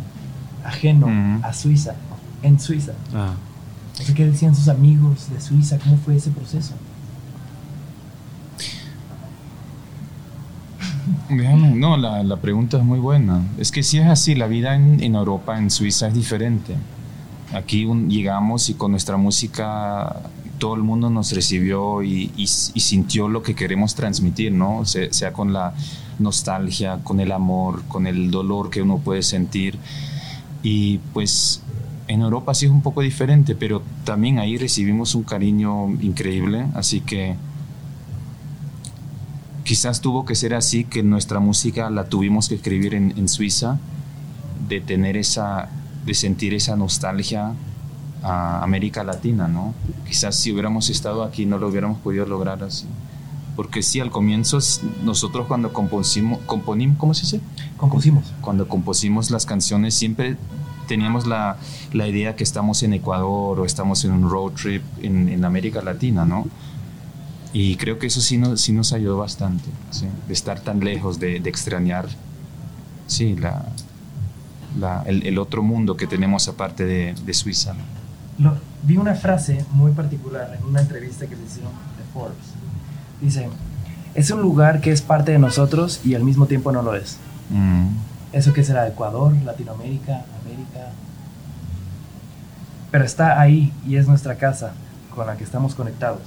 [0.63, 1.43] ajeno mm.
[1.43, 1.95] a Suiza,
[2.41, 2.93] en Suiza?
[3.13, 3.33] Ah.
[4.15, 5.77] ¿Qué decían sus amigos de Suiza?
[5.79, 6.73] ¿Cómo fue ese proceso?
[11.29, 13.43] No, la, la, pregunta es muy buena.
[13.57, 16.75] Es que si es así, la vida en, en Europa, en Suiza, es diferente.
[17.53, 20.15] Aquí llegamos y con nuestra música
[20.57, 24.85] todo el mundo nos recibió y, y, sintió lo que queremos transmitir, ¿no?
[24.85, 25.73] sea con la
[26.19, 29.78] nostalgia, con el amor, con el dolor que uno puede sentir.
[30.62, 31.62] Y pues
[32.08, 37.02] en Europa sí es un poco diferente, pero también ahí recibimos un cariño increíble, así
[37.02, 37.36] que
[39.63, 43.80] quizás tuvo que ser así que nuestra música la tuvimos que escribir en, Suiza,
[44.67, 45.69] de tener esa,
[46.06, 47.54] de sentir esa nostalgia
[48.21, 49.73] a América Latina, ¿no?
[50.08, 52.86] Quizás si hubiéramos estado aquí no lo hubiéramos podido lograr así.
[53.55, 54.57] Porque sí, al comienzo
[55.03, 57.41] nosotros cuando compusimos, componimos, ¿cómo se dice?
[57.77, 58.33] Compusimos.
[58.41, 60.37] Cuando compusimos las canciones siempre
[60.87, 61.57] teníamos la,
[61.93, 65.81] la idea que estamos en Ecuador o estamos en un road trip en, en América
[65.81, 66.45] Latina, ¿no?
[67.53, 69.69] Y creo que eso sí nos, sí nos ayudó bastante,
[70.27, 72.07] de estar tan lejos, de, de extrañar
[73.05, 73.65] sí, la,
[74.79, 77.75] la, el, el, otro mundo que tenemos aparte de, de Suiza.
[78.39, 82.62] Lo, vi una frase muy particular en una entrevista que le hicieron de Forbes.
[83.23, 83.49] Dice,
[84.15, 87.17] es un lugar que es parte de nosotros y al mismo tiempo no lo es.
[87.49, 87.88] Mm.
[88.33, 88.88] ¿Eso qué será?
[88.88, 90.91] Ecuador, Latinoamérica, América.
[92.91, 94.73] Pero está ahí y es nuestra casa
[95.15, 96.21] con la que estamos conectados.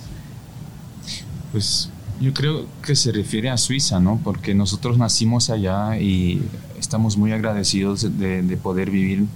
[1.53, 4.19] Pues yo creo que se refiere a Suiza, ¿no?
[4.25, 6.43] Porque nosotros nacimos allá y
[6.79, 9.27] estamos muy agradecidos de, poder vivir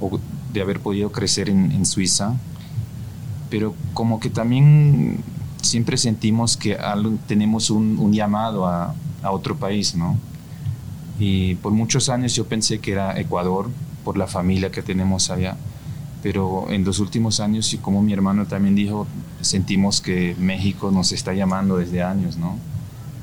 [0.00, 0.20] o
[0.52, 2.34] de haber podido crecer en, Suiza.
[3.48, 5.22] Pero como que también
[5.62, 6.78] siempre sentimos que
[7.26, 10.16] tenemos un, llamado a, otro país, ¿no?
[11.18, 13.68] Y por muchos años yo pensé que era Ecuador,
[14.04, 15.56] por la familia que tenemos allá
[16.22, 19.06] pero en los últimos años, y como mi hermano también dijo,
[19.40, 22.58] sentimos que México nos está llamando desde años, ¿no?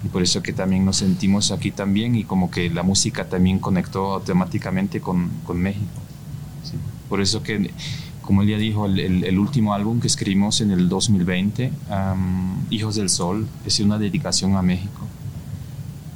[0.04, 3.60] Y por eso que también nos sentimos aquí también y como que la música también
[3.60, 5.86] conectó automáticamente con, con México.
[7.10, 7.72] Por eso que,
[8.28, 11.72] como él ya dijo, el, el, último álbum que escribimos en el 2020,
[12.70, 15.06] Hijos del Sol, es una dedicación a México.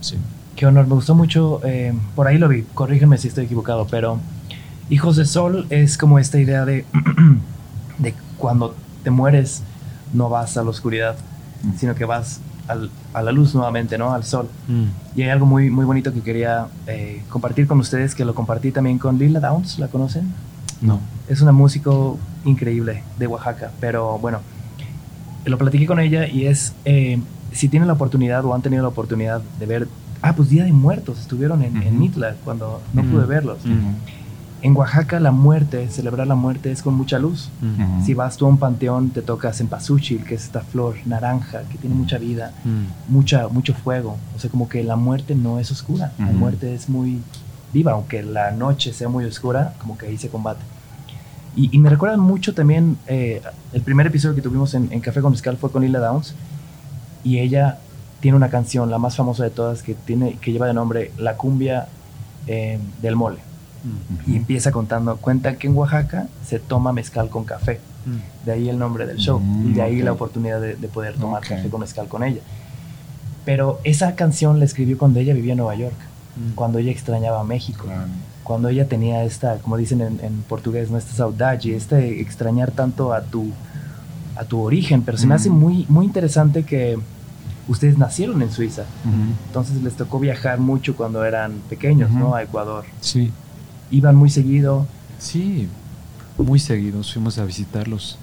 [0.01, 0.17] Sí.
[0.57, 4.19] Qué honor, me gustó mucho, eh, por ahí lo vi, corrígeme si estoy equivocado, pero
[4.89, 6.83] Hijos de Sol es como esta idea de,
[7.97, 9.63] de cuando te mueres
[10.11, 11.15] no vas a la oscuridad,
[11.63, 11.77] mm.
[11.77, 12.41] sino que vas
[13.13, 14.13] a la luz nuevamente, ¿no?
[14.13, 14.49] Al sol.
[14.67, 15.17] Mm.
[15.17, 18.71] Y hay algo muy, muy bonito que quería eh, compartir con ustedes, que lo compartí
[18.71, 20.33] también con Lila Downs, ¿la conocen?
[20.81, 20.99] No.
[21.29, 24.39] Es una músico increíble de Oaxaca, pero bueno,
[25.45, 27.19] lo platiqué con ella y es, eh,
[27.51, 29.87] si tienen la oportunidad o han tenido la oportunidad de ver,
[30.21, 33.59] ah, pues Día de Muertos, estuvieron en, Mitla cuando no pude verlos.
[34.63, 37.49] En Oaxaca la muerte, celebrar la muerte es con mucha luz.
[38.05, 41.63] Si vas tú a un panteón te tocas en pasuchil, que es esta flor naranja
[41.63, 42.53] que tiene mucha vida,
[43.07, 44.17] mucha, mucho fuego.
[44.35, 47.19] O sea, como que la muerte no es oscura, la muerte es muy
[47.73, 50.61] viva, aunque la noche sea muy oscura, como que ahí se combate.
[51.55, 53.41] Y, me recuerdan mucho también, eh,
[53.73, 56.33] el primer episodio que tuvimos en, Café con Mezcal fue con Lila Downs,
[57.25, 57.79] y ella
[58.21, 61.35] tiene una canción, la más famosa de todas, que, tiene, que lleva de nombre La
[61.35, 61.87] cumbia
[62.47, 63.39] eh, del mole.
[64.27, 67.79] Y empieza contando, cuenta que en Oaxaca se toma mezcal con café.
[68.05, 68.45] Mm.
[68.45, 69.41] De ahí el nombre del show.
[69.65, 72.41] y de ahí la oportunidad de, poder tomar café con mezcal con ella.
[73.43, 75.95] Pero esa canción la escribió cuando ella vivía en Nueva York,
[76.35, 76.55] mm.
[76.55, 77.85] cuando ella extrañaba a México,
[78.43, 80.97] cuando ella tenía esta, como dicen en, portugués, ¿no?
[80.97, 83.51] esta saudade, este extrañar tanto a tu,
[84.35, 85.03] a tu origen.
[85.03, 85.53] Pero se me hace mm.
[85.53, 86.97] muy, muy interesante que
[87.67, 88.83] ustedes nacieron en Suiza,
[89.47, 92.35] entonces les tocó viajar mucho cuando eran pequeños, ¿no?
[92.35, 92.85] A Ecuador.
[92.99, 93.31] Sí
[93.91, 94.87] iban muy seguido.
[95.19, 95.67] Sí,
[96.37, 97.13] muy seguidos.
[97.13, 98.17] Fuimos a visitarlos,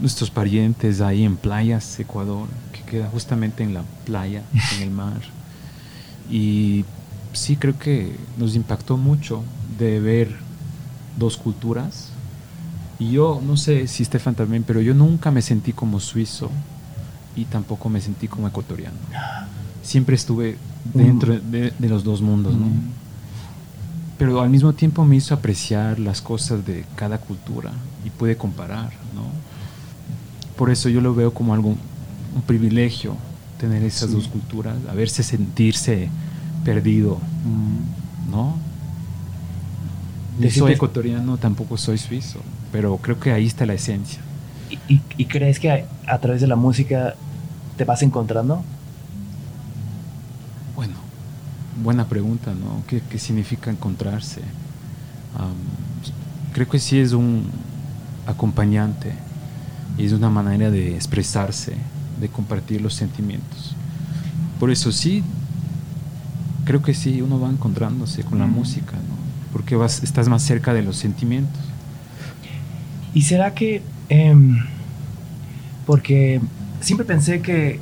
[0.00, 4.42] nuestros parientes ahí en Playas, Ecuador, que queda justamente en la playa,
[4.76, 5.20] en el mar.
[6.30, 6.84] Y
[7.32, 9.42] sí creo que nos impactó mucho
[9.78, 10.36] de ver
[11.18, 12.10] dos culturas.
[12.98, 16.50] Y yo, no sé si Stefan también, pero yo nunca me sentí como suizo
[17.36, 18.96] y tampoco me sentí como ecuatoriano.
[19.82, 20.56] Siempre estuve
[20.94, 22.66] dentro de, los dos mundos, ¿no?
[24.18, 27.70] Pero al mismo tiempo me hizo apreciar las cosas de cada cultura
[28.04, 29.30] y pude comparar, ¿no?
[30.56, 33.16] Por eso yo lo veo como algo, un privilegio
[33.58, 36.08] tener esas dos culturas, a verse sentirse
[36.68, 37.18] perdido,
[38.30, 38.54] ¿no?
[40.38, 44.20] Yo soy ecuatoriano, tampoco soy suizo, pero creo que ahí está la esencia.
[44.86, 47.14] ¿Y, crees que a, través de la música
[47.78, 48.62] te vas encontrando?
[50.76, 50.92] Bueno,
[51.82, 52.82] buena pregunta, ¿no?
[52.86, 54.42] ¿Qué, significa encontrarse?
[56.52, 57.44] creo que sí es un
[58.26, 59.12] acompañante
[59.96, 61.74] y es una manera de expresarse,
[62.20, 63.74] de compartir los sentimientos.
[64.60, 65.22] Por eso sí,
[66.68, 69.16] creo que sí, uno va encontrándose con la música, ¿no?
[69.54, 71.62] Porque vas, estás más cerca de los sentimientos.
[73.14, 74.58] ¿Y será que, em,
[75.86, 76.42] porque
[76.82, 77.80] siempre pensé que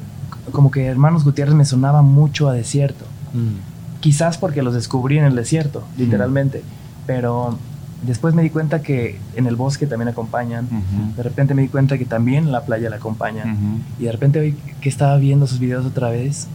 [0.52, 3.04] como que Hermanos Gutiérrez me sonaba mucho a desierto.
[3.34, 3.98] Mm.
[3.98, 6.00] Quizás porque los descubrí en el desierto, mm.
[6.00, 6.62] literalmente.
[7.08, 7.58] Pero
[8.06, 10.68] después me di cuenta que en el bosque también acompañan.
[11.16, 13.82] De repente me di cuenta que también en la playa la acompañan.
[13.98, 16.46] Y de repente hoy que estaba viendo sus videos otra vez,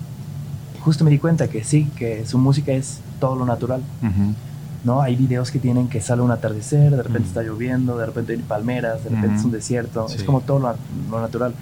[0.84, 3.82] justo me di cuenta que sí, que su música es todo lo natural.
[4.84, 5.02] ¿no?
[5.02, 8.40] Hay videos que tienen que sale un atardecer, de repente está lloviendo, de repente hay
[8.40, 10.60] palmeras, de repente es un desierto, es como todo
[11.10, 11.54] lo, natural.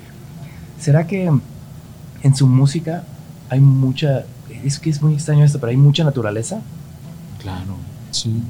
[0.79, 1.29] ¿Será que
[2.23, 3.03] en su música
[3.49, 4.23] hay mucha,
[4.63, 6.61] es que es muy extraño esto, pero hay mucha naturaleza?
[7.39, 7.75] Claro,
[8.11, 8.41] sí.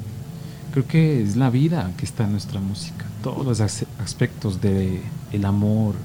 [0.72, 5.02] Creo que es la vida que está en nuestra música, todos los aspectos de
[5.32, 5.96] el amor,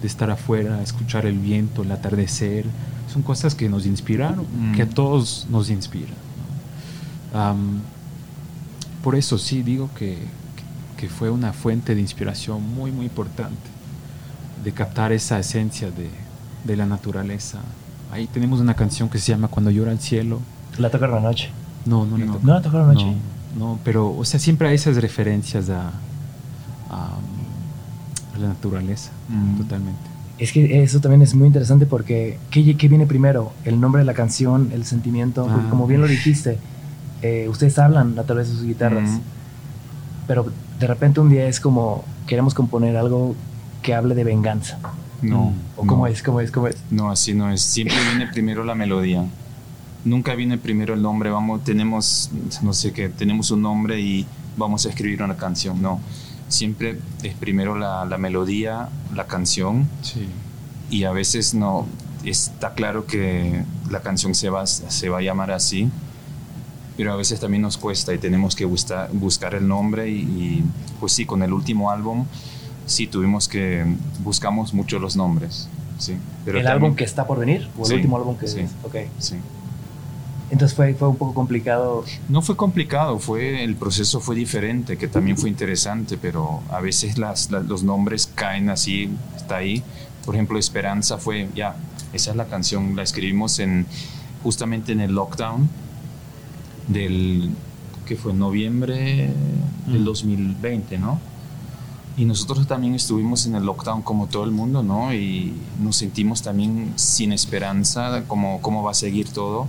[0.00, 2.64] de estar afuera, escuchar el viento, el atardecer,
[3.12, 4.90] son cosas que nos inspiraron, que a mm.
[4.90, 6.16] todos nos inspiran.
[9.02, 10.18] por eso sí digo que,
[10.96, 13.68] que, fue una fuente de inspiración muy, muy importante,
[14.62, 16.10] de captar esa esencia de,
[16.64, 17.58] de la naturaleza.
[18.10, 20.40] Ahí tenemos una canción que se llama Cuando llora el cielo.
[20.78, 21.50] ¿La tocaron la noche?
[21.84, 22.38] No, no, no.
[22.42, 23.06] ¿No la tocaron noche?
[23.56, 25.90] No, pero, o sea, siempre hay esas referencias a,
[26.90, 27.10] a,
[28.38, 29.58] la naturaleza, mm.
[29.58, 30.07] totalmente.
[30.38, 33.52] Es que eso también es muy interesante porque ¿qué, ¿qué, viene primero?
[33.64, 34.70] ¿El nombre de la canción?
[34.72, 35.48] ¿El sentimiento?
[35.50, 35.66] Ah.
[35.68, 36.58] como bien lo dijiste,
[37.22, 39.20] eh, ustedes hablan a través de sus guitarras,
[40.28, 40.46] pero
[40.78, 43.34] de repente un día es como queremos componer algo
[43.82, 44.78] que hable de venganza.
[45.22, 45.52] No.
[45.76, 46.22] ¿O cómo es?
[46.22, 46.52] ¿Cómo es?
[46.52, 46.76] ¿Cómo es?
[46.90, 47.60] No, así no es.
[47.60, 49.24] Siempre viene primero la melodía.
[50.04, 51.30] Nunca viene primero el nombre.
[51.30, 52.30] Vamos, tenemos,
[52.62, 54.24] no sé qué, tenemos un nombre y
[54.56, 55.82] vamos a escribir una canción.
[55.82, 55.98] No
[56.48, 59.88] siempre es primero la, melodía, la canción.
[60.90, 61.86] Y a veces no,
[62.24, 65.90] está claro que la canción se va, se va a llamar así,
[66.96, 70.64] pero a veces también nos cuesta y tenemos que buscar, buscar el nombre y,
[70.98, 72.26] pues sí, con el último álbum
[72.88, 73.84] sí tuvimos que,
[74.20, 75.68] buscamos mucho los nombres.
[75.98, 77.68] Sí, pero ¿El álbum que está por venir?
[77.76, 79.08] ¿O el último álbum que sí, okay.
[79.18, 79.36] sí.
[80.50, 82.04] Entonces fue, fue un poco complicado.
[82.28, 87.18] No fue complicado, fue, el proceso fue diferente, que también fue interesante, pero a veces
[87.18, 89.82] las, los nombres caen así, está ahí.
[90.24, 91.76] Por ejemplo, Esperanza fue, ya,
[92.12, 93.86] esa es la canción, la escribimos en,
[94.42, 95.68] justamente en el lockdown
[96.86, 97.50] del,
[98.06, 99.30] que fue noviembre
[99.86, 101.00] del 2020, mm.
[101.00, 101.20] ¿no?
[102.16, 105.14] Y nosotros también estuvimos en el lockdown como todo el mundo, ¿no?
[105.14, 109.68] Y nos sentimos también sin esperanza, como cómo va a seguir todo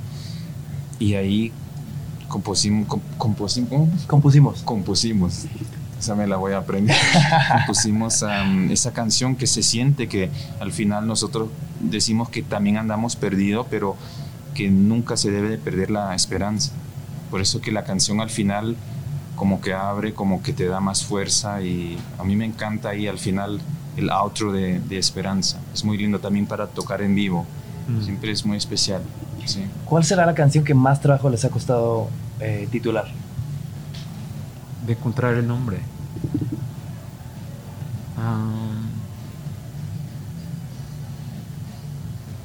[1.00, 1.52] y ahí
[2.28, 5.46] compusimos, compusimos, compusimos,
[6.00, 6.96] esa me la voy a aprender,
[7.52, 8.24] compusimos
[8.70, 13.96] esa canción que se siente que al final nosotros decimos que también andamos perdidos, pero
[14.54, 16.72] que nunca se debe de perder la esperanza.
[17.32, 18.76] Por eso que la canción al final
[19.36, 23.08] como que abre, como que te da más fuerza y a mí me encanta ahí
[23.08, 23.62] al final
[23.96, 25.60] el outro de, de Esperanza.
[25.74, 27.46] Es muy lindo también para tocar en vivo,
[27.88, 28.04] mm.
[28.04, 29.02] siempre es muy especial.
[29.86, 33.06] ¿Cuál será la canción que más trabajo les ha costado eh, titular?
[34.86, 35.80] De encontrar el nombre.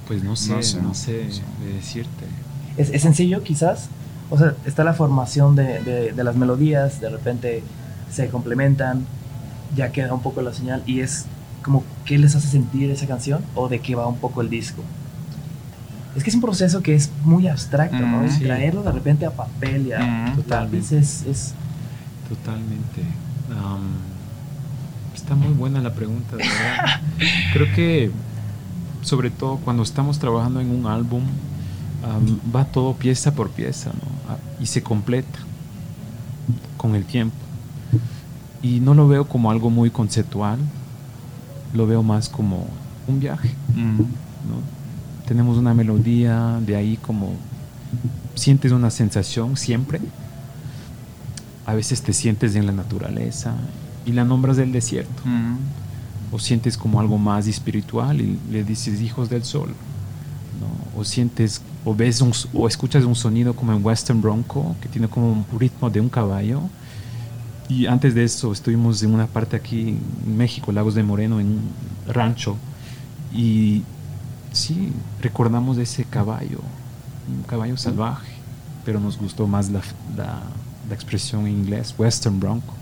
[0.07, 2.27] Pues no sé, no sé, de decirte.
[2.77, 3.89] ¿Es, sencillo quizás?
[4.31, 7.63] O sea, está la formación de, de, las melodías, de repente
[8.13, 9.07] se complementan,
[9.75, 11.27] ya queda un poco la señal y es
[11.63, 14.83] como qué les hace sentir esa canción o de qué va un poco el disco.
[16.16, 18.22] Es que es un proceso que es muy abstracto, ¿no?
[18.22, 20.98] Mm, traerlo de repente a papel y a mm, totalmente.
[20.98, 21.55] Es,
[22.29, 23.03] Totalmente.
[25.14, 27.00] está muy buena la pregunta, verdad.
[27.53, 28.11] Creo que,
[29.03, 31.22] sobre todo cuando estamos trabajando en un álbum,
[32.55, 34.37] va todo pieza por pieza ¿no?
[34.62, 35.38] y se completa
[36.77, 37.37] con el tiempo.
[38.62, 40.59] Y no lo veo como algo muy conceptual,
[41.74, 42.66] lo veo más como
[43.07, 43.50] un viaje.
[43.74, 44.84] ¿no?
[45.27, 47.33] Tenemos una melodía, de ahí como
[48.35, 50.01] sientes una sensación siempre.
[51.67, 53.55] A veces te sientes en la naturaleza
[54.05, 55.23] y la nombras del desierto.
[56.31, 59.75] O sientes como algo más espiritual y le dices hijos del sol.
[60.97, 65.33] O sientes o ves o escuchas un sonido como en Western Bronco que tiene como
[65.33, 66.61] un ritmo de un caballo.
[67.69, 71.47] Y antes de eso estuvimos en una parte aquí en México, Lagos de Moreno, en
[71.47, 71.61] un
[72.13, 72.57] rancho.
[73.33, 73.83] Y
[74.55, 76.61] sí, recordamos ese caballo,
[77.29, 78.33] un caballo salvaje,
[78.85, 79.81] pero nos gustó más la,
[80.17, 80.43] la,
[80.88, 82.73] la expresión en inglés, Western Bronco.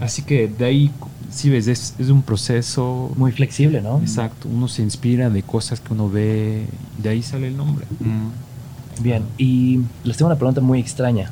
[0.00, 0.90] Así que de ahí,
[1.30, 3.10] sí ves, es, es, un proceso...
[3.16, 3.98] Muy flexible, ¿no?
[4.00, 6.66] Exacto, uno se inspira de cosas que uno ve,
[6.98, 7.86] de ahí sale el nombre.
[8.00, 9.02] Mm.
[9.02, 11.30] Bien, y les tengo una pregunta muy extraña,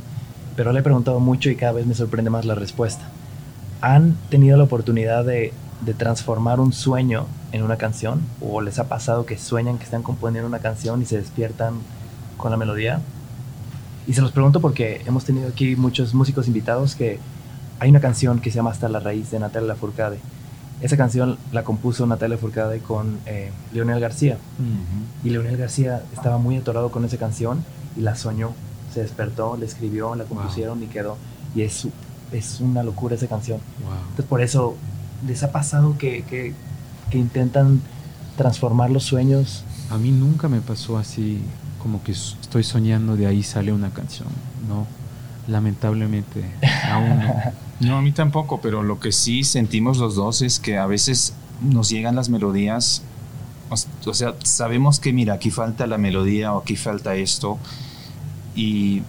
[0.56, 3.08] pero le he preguntado mucho y cada vez me sorprende más la respuesta.
[3.80, 5.52] ¿Han tenido la oportunidad de,
[5.84, 8.22] de transformar un sueño en una canción?
[8.40, 11.74] ¿O les ha pasado que sueñan que están componiendo una canción y se despiertan
[12.36, 13.00] con la melodía?
[14.06, 17.18] Y se los pregunto porque hemos tenido aquí muchos músicos invitados que
[17.80, 20.18] hay una canción que se llama Hasta la raíz de Natalia Lafourcade.
[20.80, 24.36] Esa canción la compuso Natalia Lafourcade con eh, Leonel García.
[25.22, 27.64] Y Leonel García estaba muy atorado con esa canción
[27.96, 28.52] y la soñó.
[28.92, 31.16] Se despertó, la escribió, la compusieron y quedó.
[31.54, 31.88] Y es,
[32.32, 33.60] es una locura esa canción.
[34.10, 34.76] Entonces por eso
[35.26, 36.52] les ha pasado que, que,
[37.10, 37.80] que intentan
[38.36, 39.64] transformar los sueños.
[39.90, 41.40] A mí nunca me pasó así,
[41.82, 44.28] como que estoy soñando, de ahí sale una canción.
[44.68, 44.86] No,
[45.48, 46.44] lamentablemente,
[46.90, 47.34] aún no.
[47.80, 51.34] No, a mí tampoco, pero lo que sí sentimos los dos es que a veces
[51.60, 53.02] nos llegan las melodías,
[54.06, 57.58] o, sea, sabemos que mira, aquí falta la melodía o aquí falta esto,
[58.54, 59.02] y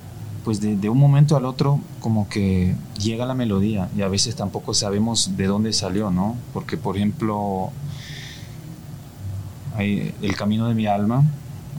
[0.45, 4.35] pues de, de, un momento al otro como que llega la melodía y a veces
[4.35, 6.37] tampoco sabemos de dónde salió, ¿no?
[6.53, 7.71] Porque por ejemplo,
[9.75, 11.23] hay El Camino de mi Alma,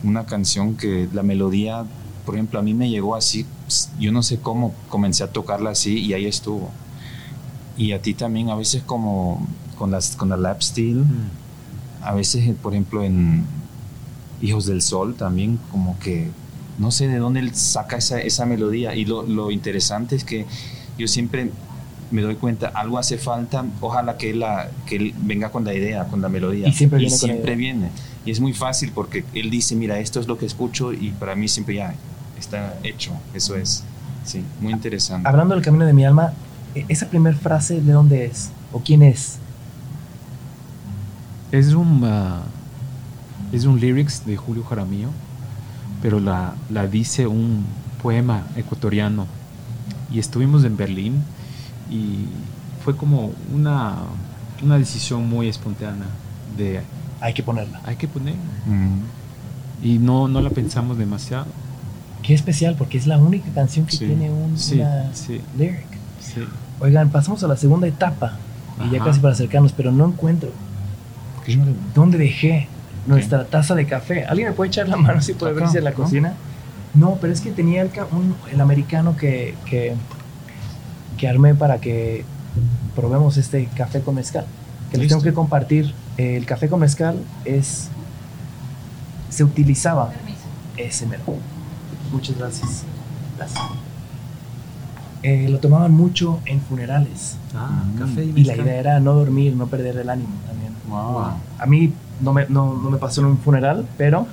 [0.04, 1.84] una canción que la melodía,
[2.26, 3.46] por ejemplo, a mí me llegó así
[3.98, 6.70] yo no sé cómo comencé a tocarla así y ahí estuvo.
[7.76, 9.46] Y a ti también, a veces como
[9.78, 12.04] con, las, con la lap steel, mm.
[12.04, 13.44] a veces, por ejemplo, en
[14.40, 16.30] Hijos del Sol también, como que
[16.78, 18.94] no sé de dónde él saca esa, esa melodía.
[18.94, 20.46] Y lo, lo, interesante es que
[20.98, 21.50] yo siempre
[22.10, 25.74] me doy cuenta, algo hace falta, ojalá que él, la, que él venga con la
[25.74, 26.68] idea, con la melodía.
[26.68, 27.14] Y siempre viene.
[27.14, 27.90] Y siempre viene.
[28.24, 31.34] Y es muy fácil porque él dice, mira, esto es lo que escucho y para
[31.34, 31.94] mí siempre ya
[32.38, 33.84] está hecho, eso es.
[34.24, 35.28] Sí, muy interesante.
[35.28, 36.32] Hablando del camino de mi alma,
[36.74, 38.50] e, ¿esa primera frase de dónde es?
[38.72, 39.38] ¿O quién es?
[41.52, 42.42] Es un, uh,
[43.52, 45.10] es un lyrics de Julio Jaramillo,
[46.02, 47.64] pero la, la dice un
[48.02, 49.26] poema ecuatoriano.
[50.12, 51.22] Y estuvimos en Berlín
[51.90, 52.26] y
[52.84, 53.94] fue como una,
[54.62, 56.06] una decisión muy espontánea
[56.56, 56.80] de...
[57.20, 57.80] Hay que ponerla.
[57.84, 58.40] Hay que ponerla.
[58.66, 59.00] Mm.
[59.82, 61.46] Y no, no la pensamos demasiado.
[62.22, 65.40] Qué especial, porque es la única canción que Sí, tiene un, sí, una sí.
[65.56, 65.86] lyric.
[66.80, 68.38] Oigan, pasamos a la segunda etapa.
[68.84, 69.06] Y ya Ajá.
[69.06, 70.50] casi para acercarnos, pero no encuentro.
[71.94, 72.68] ¿Dónde dejé
[73.06, 74.24] nuestra taza de café?
[74.24, 75.96] ¿Alguien me puede echar la mano si puede Acá, verse en la ¿no?
[75.96, 76.34] cocina?
[76.94, 79.94] No, pero es que tenía el, un- el americano que, que,
[81.18, 82.24] que armé para que
[82.94, 84.46] probemos este café con mezcal.
[84.90, 85.92] Que les tengo que compartir.
[86.16, 87.88] El café con mezcal es.
[89.28, 90.12] Se utilizaba
[90.76, 91.22] ese mero.
[92.12, 92.84] Muchas gracias.
[93.36, 93.60] Gracias.
[95.22, 97.36] Eh, lo tomaban mucho en funerales.
[97.54, 97.98] Ah, Mm.
[97.98, 98.60] café y Y la mezcal.
[98.66, 100.72] idea era no dormir, no perder el ánimo también.
[100.88, 101.24] Wow.
[101.58, 104.26] A mí no me, no, no me pasó en un funeral, pero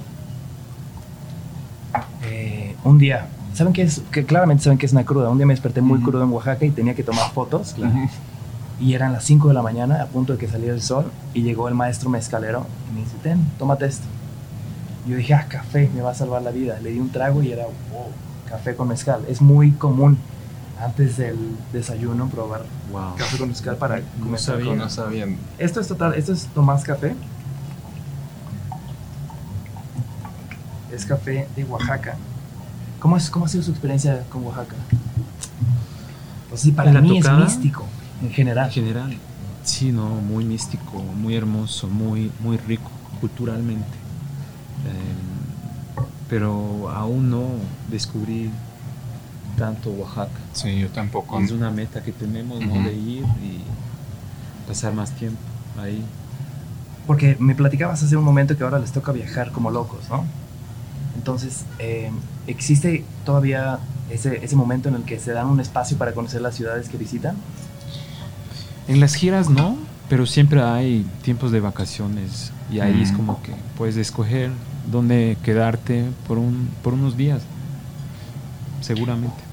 [2.25, 4.01] eh, un día, ¿saben qué es?
[4.11, 5.29] Que claramente saben que es una cruda.
[5.29, 7.75] Un día me desperté muy crudo en Oaxaca y tenía que tomar fotos.
[8.79, 11.43] Y eran las 5 de la mañana, a punto de que saliera el sol, y
[11.43, 14.05] llegó el maestro mezcalero y me dice, ten, tómate esto.
[15.07, 16.79] Yo dije, ah, café, me va a salvar la vida.
[16.81, 18.07] Le di un trago y era, wow,
[18.49, 19.21] café con mezcal.
[19.29, 20.17] Es muy común
[20.81, 21.37] antes del
[21.71, 23.15] desayuno probar Wow.
[23.17, 24.69] café con mezcal para comenzar sabía.
[24.71, 24.89] con- No
[25.59, 27.15] esto es total, esto es Tomás Café.
[30.93, 32.15] Es café de Oaxaca.
[32.99, 34.75] ¿Cómo, es, ¿Cómo ha sido su experiencia con Oaxaca?
[36.49, 37.45] Pues sí, para ¿En la mí tocada?
[37.45, 37.85] es místico,
[38.21, 38.67] en general.
[38.67, 39.17] En general,
[39.63, 43.89] sí, no, muy místico, muy hermoso, muy, muy rico culturalmente.
[44.85, 47.43] Eh, pero aún no
[47.89, 48.51] descubrí
[49.57, 50.39] tanto Oaxaca.
[50.53, 51.39] Sí, yo tampoco.
[51.39, 52.59] Es una meta que tenemos.
[52.59, 53.61] De ir y
[54.67, 55.39] pasar más tiempo
[55.81, 56.03] ahí.
[57.07, 60.23] Porque me platicabas hace un momento que ahora les toca viajar como locos, ¿no?
[61.15, 62.11] Entonces, eh,
[62.47, 66.55] ¿existe todavía ese, ese momento en el que se dan un espacio para conocer las
[66.55, 67.35] ciudades que visitan?
[68.87, 69.77] En las giras no,
[70.09, 74.51] pero siempre hay tiempos de vacaciones y ahí es como que puedes escoger
[74.91, 77.41] dónde quedarte por, un, por unos días,
[78.81, 79.52] seguramente.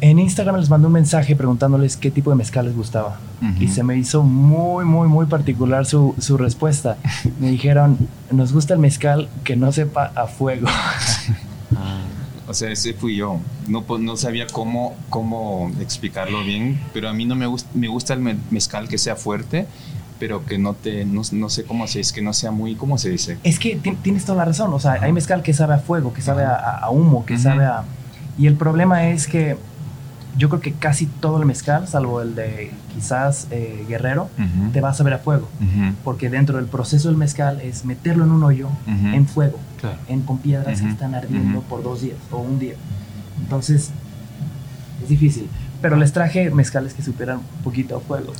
[0.00, 3.18] En Instagram les mandé un mensaje preguntándoles qué tipo de mezcal les gustaba.
[3.60, 6.96] Y se me hizo muy, muy, muy particular su, su respuesta.
[7.40, 7.98] Me dijeron,
[8.30, 10.66] nos gusta el mezcal que no sepa a fuego.
[11.76, 12.02] Ah,
[12.46, 13.40] O sea, ese fui yo.
[13.66, 18.14] No, no sabía cómo, cómo explicarlo bien, pero a mí no me gusta, me gusta
[18.14, 19.66] el me- mezcal que sea fuerte,
[20.20, 22.96] pero que no te, no, no sé cómo se, es que no sea muy, ¿cómo
[22.98, 23.38] se dice?
[23.42, 24.72] Es que ti- tienes toda la razón.
[24.72, 27.82] O sea, hay mezcal que sabe a fuego, que sabe a, humo, que sabe a...
[28.38, 29.56] Y el problema es que
[30.36, 34.70] yo creo que casi todo el mezcal, salvo el de quizás eh, Guerrero, Ujú.
[34.72, 35.48] te va a saber a fuego.
[35.60, 35.94] Ujú.
[36.04, 39.08] Porque dentro del proceso del mezcal es meterlo en un hoyo Ujú.
[39.14, 39.98] en fuego, claro.
[40.08, 42.74] en, con piedras que están ardiendo por dos días o un día.
[43.40, 43.90] Entonces,
[45.02, 45.48] es difícil.
[45.82, 48.32] Pero les traje mezcales que superan un poquito a fuego.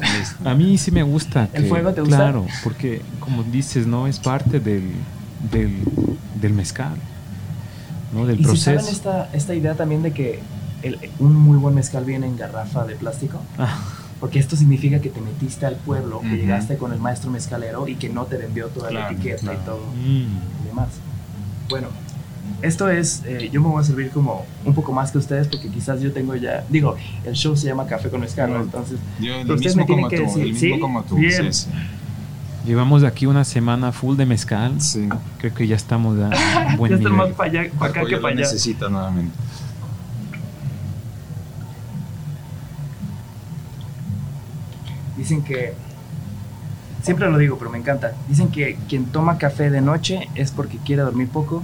[0.44, 1.48] A mí sí me gusta.
[1.52, 2.16] ¿El que- fuego te gusta?
[2.16, 4.06] Claro, porque como dices, ¿no?
[4.06, 4.92] Es parte del,
[5.52, 5.76] del,
[6.40, 6.94] del mezcal,
[8.14, 8.24] ¿no?
[8.24, 8.80] Del ¿Y si proceso.
[8.80, 10.40] saben esta, esta idea también de que
[10.84, 13.40] el- un muy buen mezcal viene en garrafa de plástico?
[13.58, 13.78] Ah,
[14.20, 16.36] Porque esto significa que te metiste al pueblo, que Ujú.
[16.36, 19.56] llegaste con el maestro mezcalero y que no te vendió toda la Claro, etiqueta y
[19.56, 19.58] claro.
[19.64, 20.64] todo mm.
[20.64, 20.88] y demás.
[21.68, 21.88] Bueno,
[22.62, 25.68] esto es, eh, yo me voy a servir como un poco más que ustedes porque
[25.68, 28.60] quizás yo tengo ya, digo, el show se llama Café con Mezcal, ¿no?
[28.60, 28.62] Mm.
[28.62, 30.80] entonces Yo, el mismo me tienen como que tú, decir, el mismo ¿sí?
[30.80, 31.16] como tú.
[31.16, 31.52] Bien.
[31.52, 31.68] Sí,
[32.64, 34.80] Llevamos aquí una semana full de mezcal.
[34.80, 35.02] sí.
[35.02, 35.08] Sí.
[35.38, 37.32] Creo que ya estamos a buen ya nivel.
[37.34, 38.40] para allá, para acá que para allá.
[38.40, 39.34] necesita nuevamente.
[45.24, 45.72] Dicen que,
[47.00, 50.76] siempre lo digo, pero me encanta, dicen que quien toma café de noche es porque
[50.76, 51.62] quiere dormir poco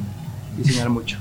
[0.58, 1.18] y soñar mucho.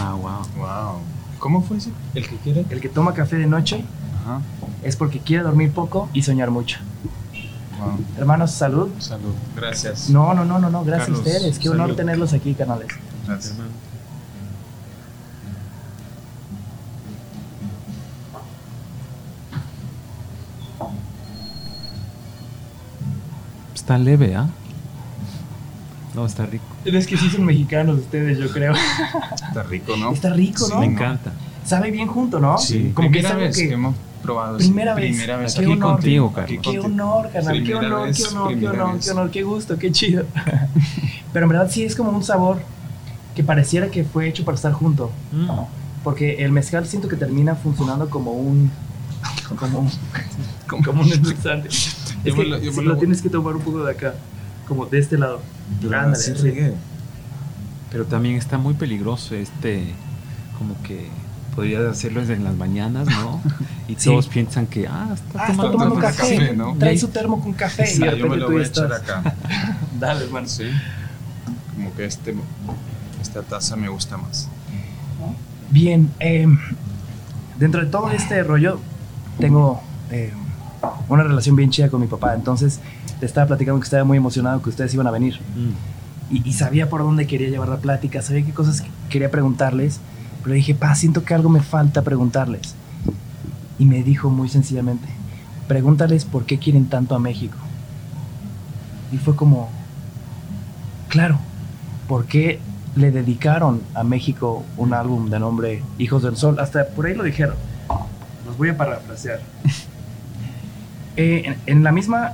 [0.00, 0.42] Ah, wow.
[0.56, 0.98] Wow.
[1.38, 1.92] ¿Cómo fue ese?
[2.16, 2.66] ¿El que quiere?
[2.70, 3.84] El que toma café de noche
[4.24, 4.40] Ajá.
[4.82, 6.78] es porque quiere dormir poco y soñar mucho.
[7.78, 8.00] Wow.
[8.18, 8.90] Hermanos, salud.
[8.98, 9.34] Salud.
[9.54, 10.10] Gracias.
[10.10, 11.58] No, no, no, no, no, gracias Carlos, a ustedes.
[11.60, 12.88] Qué honor tenerlos aquí, canales.
[13.28, 13.52] Gracias.
[13.52, 13.70] Hermano.
[23.86, 24.48] Está leve, ¿ah?
[26.12, 26.64] No, está rico.
[26.84, 28.72] Es que sí son mexicanos ustedes, yo creo.
[29.46, 30.10] Está rico, ¿no?
[30.10, 30.80] Está rico, Sí, ¿no?
[30.80, 30.92] Me no.
[30.94, 31.30] encanta.
[31.64, 32.58] Sabe bien junto, ¿no?
[32.58, 32.90] Sí.
[32.92, 33.68] Como que es primera algo vez que...
[33.68, 33.74] que...
[33.74, 34.58] hemos probado.
[34.58, 34.66] sí.
[34.66, 35.04] Primera vez.
[35.10, 35.92] Primera vez Aquí honor.
[35.92, 36.60] contigo, Carlos.
[36.64, 37.62] Qué honor, canal.
[37.62, 39.04] Qué honor, vez, qué honor, qué honor, vez.
[39.04, 40.24] qué honor, qué gusto, qué chido.
[41.32, 42.58] Pero en verdad sí es como un sabor
[43.36, 45.12] que pareciera que fue hecho para estar junto.
[45.30, 45.48] Mm.
[46.02, 48.68] Porque el mezcal siento que termina funcionando como un.
[49.56, 49.90] como un.
[50.82, 51.68] como un endulzante.
[52.28, 54.14] Es que sí me lo, tienes que tomar un poco de acá.
[54.68, 55.40] Como de este lado.
[55.80, 56.42] Pero Ándale, sí sí.
[56.42, 56.74] regué.
[57.90, 59.94] Pero también está muy peligroso este,
[60.58, 61.08] como que
[61.54, 63.40] podrías hacerlo desde las mañanas, ¿no?
[63.88, 64.10] Y Sí.
[64.10, 66.36] todos piensan que, ah, está Ah, está tomando, tomando tomando café.
[66.38, 66.76] café, ¿no?
[66.76, 68.92] Trae su termo con café y Sí, de yo me lo voy ya a echar
[68.92, 69.02] estás.
[69.02, 69.34] acá.
[70.00, 70.48] Dale, hermano.
[70.48, 70.64] Sí.
[71.74, 72.34] Como que este,
[73.22, 74.48] esta taza me gusta más.
[75.70, 76.46] Bien, eh,
[77.58, 78.80] dentro de todo este rollo,
[79.38, 80.32] tengo eh,
[81.08, 82.34] una relación bien chida con mi papá.
[82.34, 82.80] Entonces,
[83.20, 85.40] te estaba platicando que estaba muy emocionado que ustedes iban a venir.
[85.54, 86.34] Mm.
[86.34, 90.00] Y, y sabía por dónde quería llevar la plática, sabía qué cosas quería preguntarles.
[90.42, 92.74] Pero dije, pa, siento que algo me falta preguntarles.
[93.78, 95.08] Y me dijo muy sencillamente,
[95.66, 97.56] pregúntales por qué quieren tanto a México.
[99.12, 99.68] Y fue como,
[101.08, 101.38] claro,
[102.08, 102.60] ¿por qué
[102.94, 106.58] le dedicaron a México un álbum de nombre Hijos del Sol?
[106.60, 107.56] Hasta por ahí lo dijeron.
[108.46, 109.40] Los voy a parafrasear.
[111.16, 112.32] Eh, en, en la misma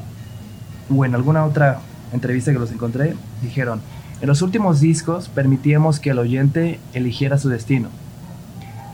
[0.95, 1.81] o en alguna otra
[2.13, 3.81] entrevista que los encontré, dijeron,
[4.21, 7.89] en los últimos discos permitíamos que el oyente eligiera su destino,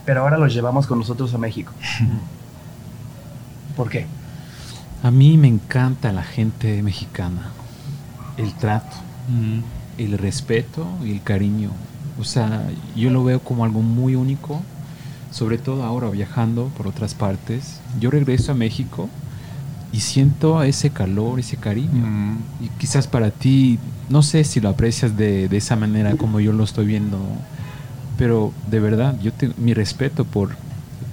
[0.05, 1.71] pero ahora los llevamos con nosotros a México.
[3.75, 4.07] ¿Por qué?
[5.03, 7.51] A mí me encanta la gente mexicana,
[8.37, 8.97] el trato,
[9.97, 11.69] el respeto y el cariño.
[12.19, 12.63] O sea,
[12.95, 14.61] yo lo veo como algo muy único,
[15.31, 17.79] sobre todo ahora viajando por otras partes.
[17.99, 19.09] Yo regreso a México
[19.91, 22.05] y siento ese calor, ese cariño.
[22.05, 22.37] Mm.
[22.65, 23.79] Y quizás para ti,
[24.09, 27.17] no sé si lo aprecias de, de esa manera como yo lo estoy viendo,
[28.17, 30.55] pero de verdad, yo tengo mi respeto por,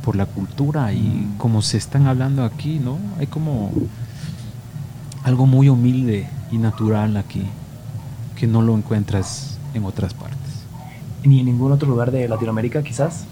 [0.04, 1.38] por la cultura y Mm.
[1.38, 2.98] como se están hablando aquí, ¿no?
[3.18, 3.72] Hay como
[5.24, 7.42] algo muy humilde y natural aquí
[8.36, 10.36] que no lo encuentras en otras partes.
[11.24, 13.24] Ni en ningún otro lugar de Latinoamérica, quizás.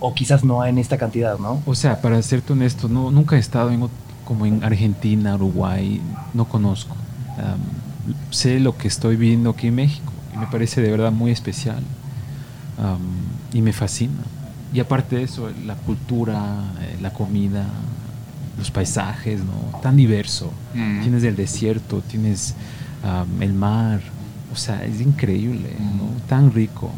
[0.00, 1.62] O quizás no en esta cantidad, ¿no?
[1.66, 3.88] O sea, para serte honesto, no, nunca he estado en,
[4.24, 6.00] como en Argentina, Uruguay,
[6.34, 6.96] no conozco.
[8.30, 11.82] Sé lo que estoy viendo aquí en México y me parece de verdad muy especial.
[13.52, 14.22] y me fascina.
[14.72, 17.66] Y aparte de eso, la cultura, eh, la comida,
[18.56, 19.78] los paisajes, ¿no?
[19.80, 20.50] Tan diverso.
[20.74, 21.02] Mm.
[21.02, 22.54] Tienes el desierto, tienes
[23.40, 24.00] el mar.
[24.52, 26.04] O sea, es increíble, ¿no?
[26.04, 26.28] Mm.
[26.28, 26.90] Tan rico.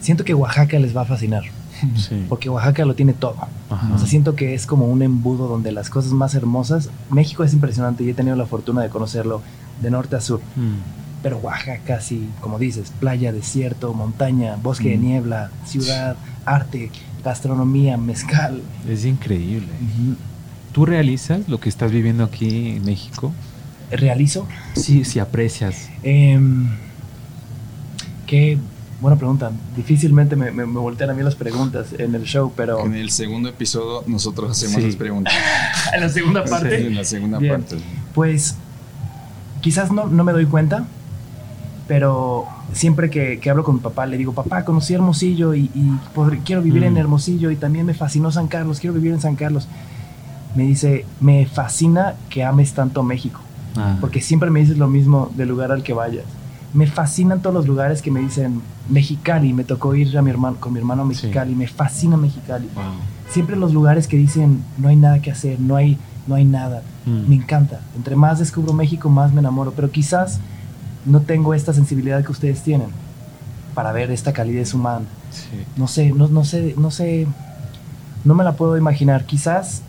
[0.00, 1.42] Siento que Oaxaca les va a fascinar.
[1.96, 2.26] Sí.
[2.28, 3.36] Porque Oaxaca lo tiene todo.
[3.70, 3.90] Ajá.
[3.94, 6.90] O sea, siento que es como un embudo donde las cosas más hermosas.
[7.10, 9.42] México es impresionante y he tenido la fortuna de conocerlo
[9.82, 10.40] de norte a sur.
[10.56, 11.22] Mm.
[11.22, 15.02] Pero Oaxaca, sí, como dices, playa, desierto, montaña, bosque de Mm.
[15.02, 16.16] niebla, ciudad,
[16.46, 16.90] arte,
[17.22, 18.62] gastronomía, mezcal.
[18.88, 19.68] Es increíble.
[20.72, 23.32] ¿Tú realizas lo que estás viviendo aquí en México?
[23.90, 24.46] ¿Realizo?
[24.76, 25.88] Sí, sí aprecias.
[26.02, 26.68] Em,
[28.26, 28.56] qué
[29.00, 29.50] buena pregunta.
[29.76, 33.10] Difícilmente me, me- me voltean a mí las preguntas en el show, pero En el
[33.10, 34.86] segundo episodio nosotros hacemos Sí.
[34.86, 35.32] las preguntas.
[35.94, 37.52] en la segunda Sí, parte, en la segunda Bien.
[37.54, 37.76] parte.
[38.14, 38.56] pues
[39.60, 40.84] quizás no, no me doy cuenta,
[41.88, 45.98] pero siempre que, que hablo con mi papá le digo, papá, conocí Hermosillo y, y
[46.14, 46.98] podré- quiero vivir en Mm.
[46.98, 49.66] Hermosillo y también me fascinó San Carlos, quiero vivir en San Carlos.
[50.54, 53.40] Me dice, me fascina que ames tanto México.
[53.76, 56.24] Ah, porque siempre me dices lo mismo del lugar al que vayas.
[56.72, 60.56] Me fascinan todos los lugares que me dicen Mexicali, me tocó ir a mi hermano,
[60.60, 61.08] con mi hermano a Sí.
[61.26, 62.68] Mexicali, me fascina Mexicali.
[62.74, 62.84] wow.
[63.28, 66.82] Siempre los lugares que dicen no hay nada que hacer, no hay, no hay nada,
[67.06, 67.28] Mm.
[67.28, 67.80] me encanta.
[67.96, 70.38] Entre más descubro México, más me enamoro, pero quizás
[71.06, 72.88] no tengo esta sensibilidad que ustedes tienen
[73.74, 75.06] para ver esta calidez humana.
[75.30, 75.64] Sí.
[75.76, 77.26] No sé, no, no sé, no sé,
[78.24, 79.24] no me la puedo imaginar.
[79.24, 79.82] Quizás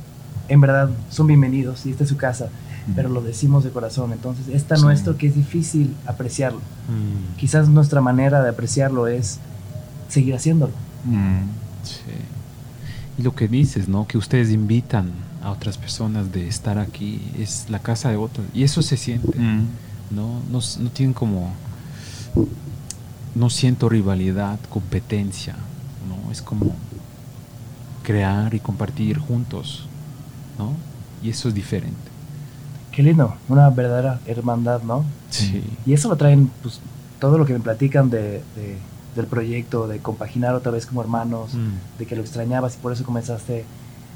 [0.48, 2.50] en verdad son bienvenidos y esta es su casa,
[2.96, 4.12] pero lo decimos de corazón.
[4.12, 4.82] Entonces, está Sí.
[4.84, 6.60] nuestro que es difícil apreciarlo.
[6.60, 9.40] Mm, Quizás nuestra manera de apreciarlo es
[10.10, 10.74] seguir haciéndolo.
[11.06, 11.42] Mm.
[11.84, 12.00] sí.
[13.18, 14.08] Y lo que dices, ¿no?
[14.08, 15.12] Que ustedes invitan
[15.44, 18.46] a otras personas de estar aquí, es la casa de otros.
[18.54, 19.66] Y eso se siente, Mm.
[20.12, 20.40] ¿no?
[20.52, 21.52] No, no tienen como...
[23.36, 25.56] No siento rivalidad, competencia,
[26.08, 26.32] ¿no?
[26.32, 26.76] Es como
[28.04, 29.86] crear y compartir juntos,
[30.58, 30.74] ¿no?
[31.24, 32.11] Y eso es diferente.
[32.92, 35.06] Qué lindo, una verdadera hermandad, ¿no?
[35.30, 35.64] Sí.
[35.86, 36.80] Y eso lo traen, pues,
[37.20, 38.78] todo lo que me platican de, de-
[39.16, 42.00] del proyecto, de compaginar otra vez como hermanos, Mm.
[42.00, 43.66] de que lo extrañabas y por eso comenzaste.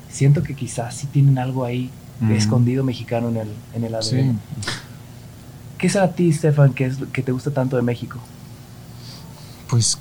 [0.09, 1.89] Siento que quizás sí tienen algo ahí
[2.21, 2.32] Mm.
[2.32, 4.03] escondido mexicano en el, en el ADN.
[4.03, 4.38] Sí.
[5.78, 8.19] ¿Qué será a ti, Stefan, que, es, que te gusta tanto de México?
[9.69, 9.97] Pues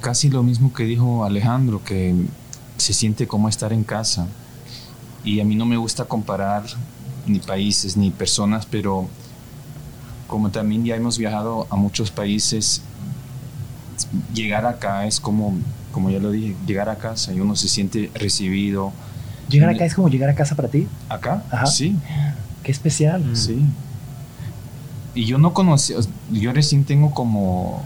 [0.00, 2.14] casi lo mismo que dijo Alejandro, que
[2.76, 4.26] se siente como estar en casa.
[5.24, 6.62] Y a mí no me gusta comparar
[7.26, 9.08] ni países ni personas, pero
[10.26, 12.82] como también ya hemos viajado a muchos países,
[14.34, 15.54] llegar acá es como,
[15.92, 18.92] como ya lo dije, llegar a casa y uno se siente recibido.
[19.48, 20.88] Llegar acá es como llegar a casa para ti.
[21.08, 21.44] ¿Acá?
[21.50, 21.66] Ajá.
[21.66, 21.96] Sí,
[22.62, 23.24] Qué especial.
[23.24, 23.36] Mm.
[23.36, 23.64] sí.
[25.14, 25.96] Y yo no conocía,
[26.30, 27.82] yo recién tengo como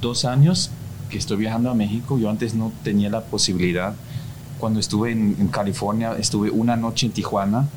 [0.00, 0.70] dos años
[1.10, 2.18] que estoy viajando a México.
[2.18, 3.94] Yo antes no tenía la posibilidad.
[4.58, 7.68] Cuando estuve en, en California, estuve una noche en Tijuana,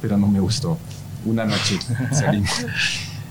[0.00, 0.78] pero no me gustó.
[1.24, 1.78] Una noche
[2.12, 2.50] salimos.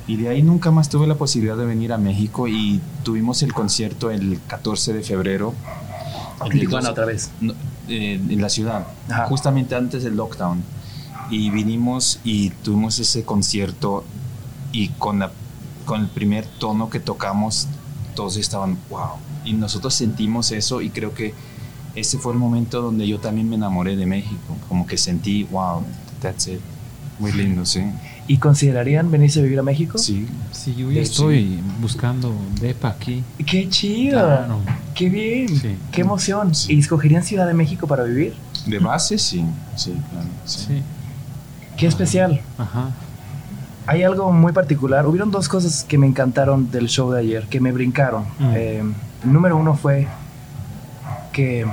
[0.08, 3.54] Y de ahí nunca más tuve la posibilidad de venir a México y tuvimos el
[3.54, 5.54] concierto el 14 de febrero.
[6.46, 7.32] En Tijuana 12 otra vez.
[7.42, 7.54] no,
[7.90, 9.26] eh, en la ciudad, Ajá.
[9.28, 10.64] justamente antes del lockdown.
[11.30, 14.06] Y vinimos y tuvimos ese concierto
[14.72, 15.32] y con, la,
[15.86, 17.68] con el primer tono que tocamos,
[18.16, 19.12] todos estaban, wow.
[19.44, 21.34] Y nosotros sentimos eso y creo que
[21.96, 24.56] ese fue el momento donde yo también me enamoré de México.
[24.70, 25.84] Como que sentí, wow,
[26.22, 26.60] that's it.
[27.20, 27.82] Muy lindo, sí.
[28.28, 29.98] ¿Y considerarían venirse a vivir a México?
[29.98, 30.28] Sí.
[30.52, 30.96] Sí, yo Sí.
[30.96, 33.24] ya estoy buscando DEPA aquí.
[33.46, 34.20] ¡Qué chido!
[34.20, 34.60] Claro.
[34.94, 35.48] ¡Qué bien!
[35.50, 35.76] Sí.
[35.92, 36.54] ¡Qué emoción!
[36.54, 36.74] Sí.
[36.74, 38.36] ¿Y escogerían Ciudad de México para vivir?
[38.68, 39.44] De base, sí.
[39.76, 40.28] Sí, claro.
[40.46, 40.66] sí.
[40.68, 40.84] Sí.
[41.78, 42.42] ¡Qué especial!
[42.58, 42.90] Ajá.
[43.88, 45.08] Hay algo muy particular.
[45.08, 48.24] Hubieron dos cosas que me encantaron del show de ayer, que me brincaron.
[48.40, 48.52] Mm.
[48.56, 48.84] Eh,
[49.24, 50.08] número uno fue
[51.32, 51.66] que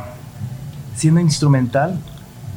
[0.95, 1.99] siendo instrumental,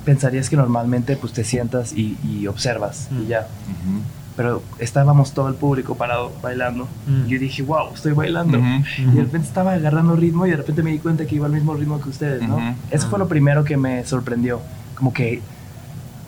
[0.08, 3.28] pensarías que normalmente pues te sientas y, y observas y Mm.
[3.28, 3.42] ya.
[3.42, 4.02] Ujú.
[4.38, 6.88] Pero estábamos todo el público parado bailando.
[7.08, 7.26] Mm.
[7.26, 8.58] Y yo dije, wow, estoy bailando.
[8.58, 11.52] Y de repente estaba agarrando ritmo y de repente me di cuenta que iba al
[11.52, 12.58] mismo ritmo que ustedes, ¿no?
[12.92, 14.62] Eso fue lo primero que me sorprendió.
[14.96, 15.42] Como que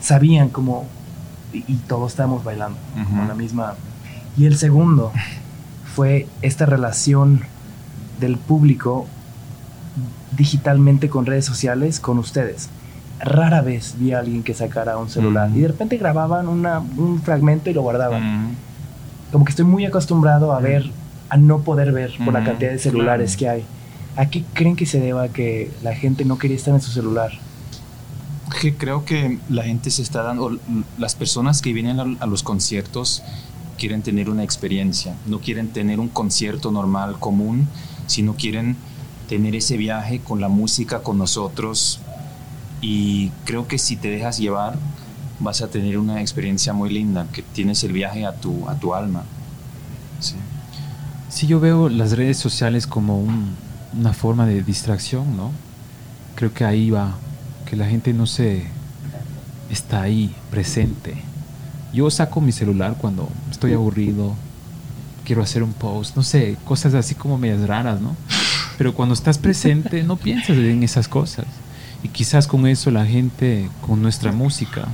[0.00, 0.86] sabían como...
[1.52, 2.76] Y, y todos estábamos bailando,
[3.08, 3.74] como la misma...
[4.36, 5.12] Y el segundo
[5.94, 7.40] fue esta relación
[8.20, 9.06] del público
[10.36, 12.68] digitalmente con redes sociales con ustedes.
[13.22, 15.56] Rara vez vi a alguien que sacara un celular Mm.
[15.56, 18.54] y de repente grababan una- un fragmento y lo guardaban Ujú.
[19.32, 20.90] como que estoy muy acostumbrado a ver,
[21.28, 23.58] a no poder ver por la Ujú, cantidad de celulares claro.
[23.58, 23.66] que hay.
[24.16, 27.30] ¿A qué creen que se deba que la gente no quería estar en su celular?
[28.60, 30.58] que creo que la gente se está dando,
[30.98, 33.22] las personas que vienen a, a los conciertos
[33.78, 37.68] quieren tener una experiencia, no quieren tener un concierto normal, común,
[38.08, 38.76] sino quieren
[39.28, 42.00] tener ese viaje con la música, con nosotros.
[42.80, 44.76] Y creo que si te dejas llevar,
[45.38, 48.94] vas a tener una experiencia muy linda, que tienes el viaje a tu, a tu
[48.94, 49.24] alma.
[50.20, 50.36] Sí.
[51.28, 53.26] sí yo veo las redes sociales como
[53.98, 55.50] una forma de distracción, ¿no?
[56.36, 57.14] Creo que ahí va,
[57.68, 58.64] que la gente no se
[59.70, 61.14] está ahí, presente.
[61.92, 64.34] Yo saco mi celular cuando estoy aburrido,
[65.24, 68.16] quiero hacer un post, no sé, cosas así como medias raras, ¿no?
[68.78, 71.46] Pero cuando estás presente no piensas en esas cosas.
[72.02, 74.86] Y quizás con eso la gente, con nuestra música,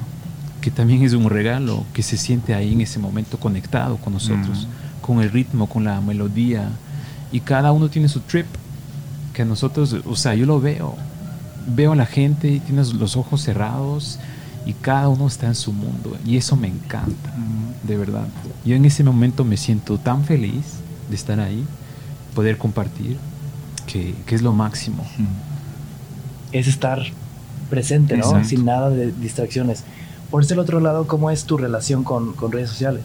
[0.60, 4.66] que también es un regalo, que se siente ahí en ese momento conectado con nosotros,
[5.00, 6.68] con el ritmo, con la melodía.
[7.30, 8.46] Y cada uno tiene su trip,
[9.32, 10.96] que nosotros, o sea, yo lo veo.
[11.68, 14.18] Veo a la gente y tienes los ojos cerrados
[14.64, 16.16] y cada uno está en su mundo.
[16.26, 17.32] Y eso me encanta,
[17.84, 18.26] de verdad.
[18.64, 20.78] Yo en ese momento me siento tan feliz
[21.08, 21.64] de estar ahí,
[22.34, 23.16] poder compartir,
[23.86, 25.06] que, que es lo máximo.
[26.52, 27.02] Es estar
[27.70, 28.44] presente, ¿no?
[28.44, 29.84] Sin nada de distracciones.
[30.30, 33.02] Por ese otro lado, ¿cómo es tu relación con, con redes sociales?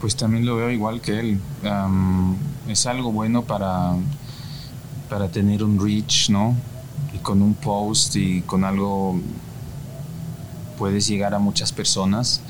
[0.00, 1.40] Pues también lo veo igual que él.
[2.68, 3.94] es algo bueno para,
[5.08, 6.54] para tener un reach, ¿no?
[7.14, 9.20] Y con un post y con algo
[10.78, 12.40] puedes llegar a muchas personas,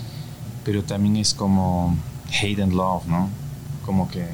[0.64, 1.96] pero también es como
[2.40, 3.28] hate and love, ¿no?
[3.84, 4.24] Como que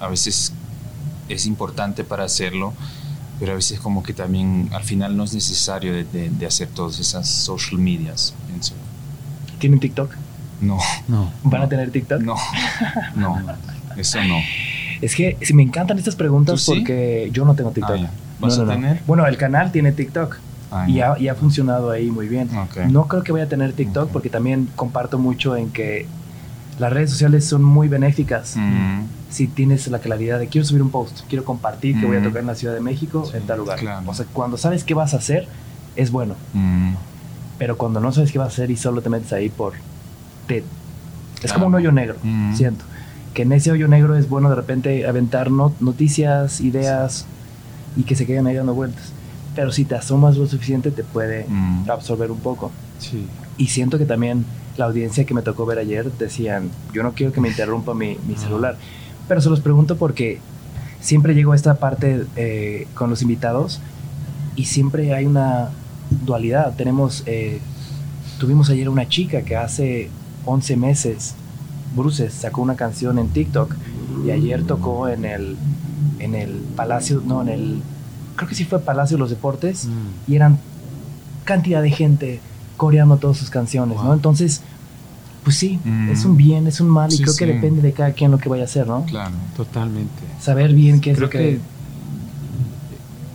[0.00, 0.52] a veces
[1.28, 2.72] es importante para hacerlo,
[3.44, 7.28] pero a veces como que también al final no es necesario de, hacer todas esas
[7.28, 8.72] social medias, pienso.
[9.58, 10.12] ¿Tienen TikTok?
[10.62, 10.78] No.
[11.08, 11.30] no.
[11.42, 12.22] ¿Van a tener TikTok?
[12.22, 12.36] No,
[13.14, 13.36] no,
[13.98, 14.38] eso no.
[15.02, 17.98] Es que me encantan estas preguntas porque yo no tengo TikTok.
[18.00, 19.02] Ah, ¿Vas a tener?
[19.06, 20.38] Bueno, el canal tiene TikTok.
[20.72, 22.48] Ah, y, ha, ha, funcionado ahí muy bien.
[22.88, 26.06] No creo que vaya a tener TikTok porque también comparto mucho en que
[26.78, 28.56] las redes sociales son muy benéficas.
[28.56, 29.04] Mm.
[29.30, 32.40] Si tienes la claridad de quiero subir un post, quiero compartir que voy a tocar
[32.40, 33.80] en la Ciudad de México, en tal lugar.
[34.06, 35.48] O sea, cuando sabes qué vas a hacer,
[35.96, 36.34] es bueno.
[36.52, 36.94] Mm.
[37.58, 39.74] Pero cuando no sabes qué vas a hacer y solo te metes ahí por...
[40.46, 40.64] Te,
[41.42, 42.16] es como un hoyo negro,
[42.54, 42.84] siento.
[43.32, 47.26] Que en ese hoyo negro es bueno de repente aventar noticias, ideas
[47.96, 49.12] y que se queden ahí dando vueltas.
[49.54, 51.46] Pero si te asomas lo suficiente te puede
[51.88, 52.72] absorber un poco.
[52.98, 53.26] Sí.
[53.56, 54.44] Y siento que también
[54.76, 58.16] la audiencia que me tocó ver ayer decían, yo no quiero que me interrumpa mi,
[58.36, 58.76] celular.
[59.28, 60.40] Pero se los pregunto porque
[61.00, 63.80] siempre llego a esta parte eh, con los invitados
[64.56, 65.70] y siempre hay una
[66.24, 66.74] dualidad.
[66.76, 67.60] Tenemos, eh,
[68.38, 70.10] tuvimos ayer una chica que hace
[70.44, 71.34] 11 meses,
[71.94, 73.74] Bruces, sacó una canción en TikTok
[74.26, 75.56] y ayer tocó en el,
[76.18, 77.82] en el Palacio, no, en el,
[78.36, 80.30] creo que sí fue Palacio de los Deportes mm.
[80.30, 80.58] y eran
[81.44, 82.40] cantidad de gente
[82.76, 84.12] coreando todas sus canciones, ¿no?
[84.12, 84.62] Entonces,
[85.44, 86.08] pues sí, mm.
[86.08, 88.48] es un bien, es un mal y creo que depende de cada quien lo que
[88.48, 89.04] vaya a hacer, ¿no?
[89.04, 90.22] Claro, totalmente.
[90.40, 91.60] Saber bien qué es lo que...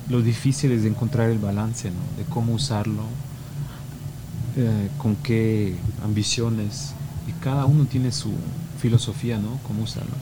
[0.09, 1.99] Lo difícil es encontrar el balance, ¿no?
[2.17, 3.03] De cómo usarlo,
[4.57, 6.93] eh, con qué ambiciones.
[7.27, 8.31] Y cada uno tiene su
[8.79, 9.59] filosofía, ¿no?
[9.67, 10.15] Cómo usarlo.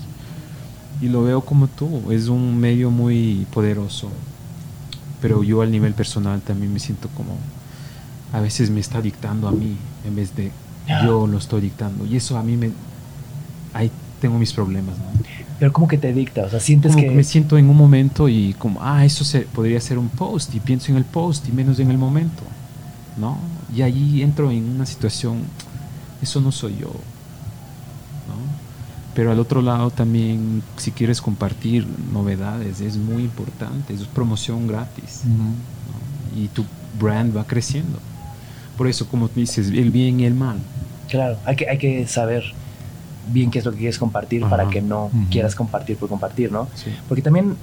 [1.01, 4.09] Y lo veo como tú, es un medio muy poderoso.
[5.21, 7.37] Pero yo al nivel personal también me siento como
[8.33, 10.51] a veces me está dictando a mí en vez de
[11.03, 12.05] yo lo estoy dictando.
[12.05, 12.71] Y eso a mí me...
[13.73, 14.95] Ahí tengo mis problemas,
[15.59, 16.43] Pero ¿cómo que te dicta?
[16.43, 17.11] O sea, sientes que...
[17.11, 20.59] Me siento en un momento y como, ah, eso se, podría ser un post y
[20.59, 22.43] pienso en el post y menos en el momento,
[23.17, 23.37] ¿no?
[23.75, 25.41] Y allí entro en una situación,
[26.21, 26.97] eso no soy yo, ¿no?
[29.13, 35.23] Pero al otro lado también, si quieres compartir novedades, es muy importante, es promoción gratis,
[36.35, 36.65] Y tu
[36.99, 37.99] brand va creciendo.
[38.77, 40.59] Por eso, como dices, el bien y el mal.
[41.09, 42.43] Claro, hay que, hay que saber
[43.31, 46.67] bien qué es lo que quieres compartir para que no quieras compartir por compartir, ¿no?
[47.07, 47.55] Porque también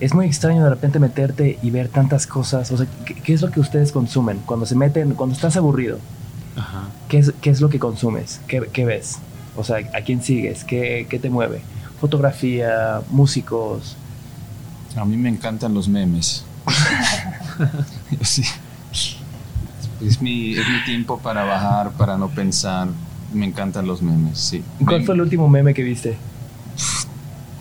[0.00, 2.70] es muy extraño de repente meterte y ver tantas cosas.
[2.72, 4.40] O sea, ¿qué, es lo que ustedes consumen?
[4.44, 5.98] Cuando se meten, cuando estás aburrido,
[7.08, 8.40] ¿qué, es, ¿qué es lo que consumes?
[8.46, 9.18] ¿Qué, qué ves?
[9.56, 10.64] O sea, ¿a quién sigues?
[10.64, 11.62] ¿Qué, ¿Qué te mueve?
[12.00, 13.96] Fotografía, músicos.
[14.96, 16.44] A mí me encantan los memes.
[18.22, 18.42] sí.
[20.06, 22.88] Es mi, es mi tiempo para bajar, para no pensar.
[23.32, 24.62] Me encantan los memes, sí.
[24.84, 26.16] ¿Cuál fue el último meme que viste?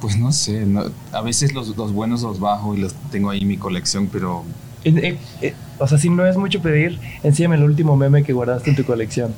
[0.02, 0.66] Pues no sé,
[1.12, 4.44] a veces los, los, buenos los bajo y los tengo ahí en mi colección, pero...
[4.84, 8.72] Eh, eh, o sea, si no es mucho pedir, enséñame el último meme que guardaste
[8.72, 9.32] en tu colección.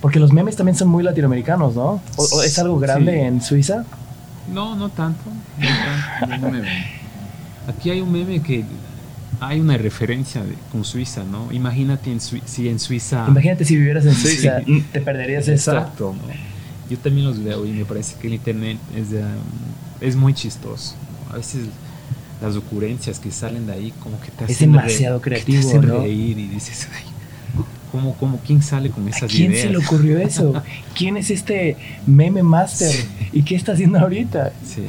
[0.00, 2.00] Porque los memes también son muy latinoamericanos, ¿no?
[2.16, 3.84] ¿O, es algo grande en Suiza?
[4.52, 5.24] No, no tanto.
[7.66, 8.64] Aquí hay un meme que
[9.40, 11.52] hay una referencia con Suiza, ¿no?
[11.52, 13.26] Imagínate en si en Suiza...
[13.28, 14.60] Imagínate si vivieras en Suiza,
[14.92, 15.72] te perderías eso.
[15.72, 16.14] Exacto.
[16.90, 19.08] Yo también los veo y me parece que el Internet es,
[20.00, 20.94] es muy chistoso.
[21.30, 21.66] A veces
[22.40, 25.88] las ocurrencias que salen de ahí, como que te hacen Es demasiado creativo, te hacen
[25.88, 26.00] ¿no?
[26.00, 27.04] reír y dices, ay,
[27.92, 29.66] ¿cómo, cómo, quién sale con ¿A esas quién ideas?
[29.66, 30.62] se le ocurrió eso?
[30.96, 31.76] ¿Quién es este
[32.06, 32.94] meme master?
[33.32, 34.52] ¿Y qué está haciendo ahorita?
[34.64, 34.82] Sí.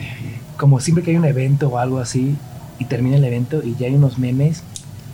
[0.57, 2.35] Como siempre que hay un evento o algo así
[2.79, 4.63] y termina el evento y ya hay unos memes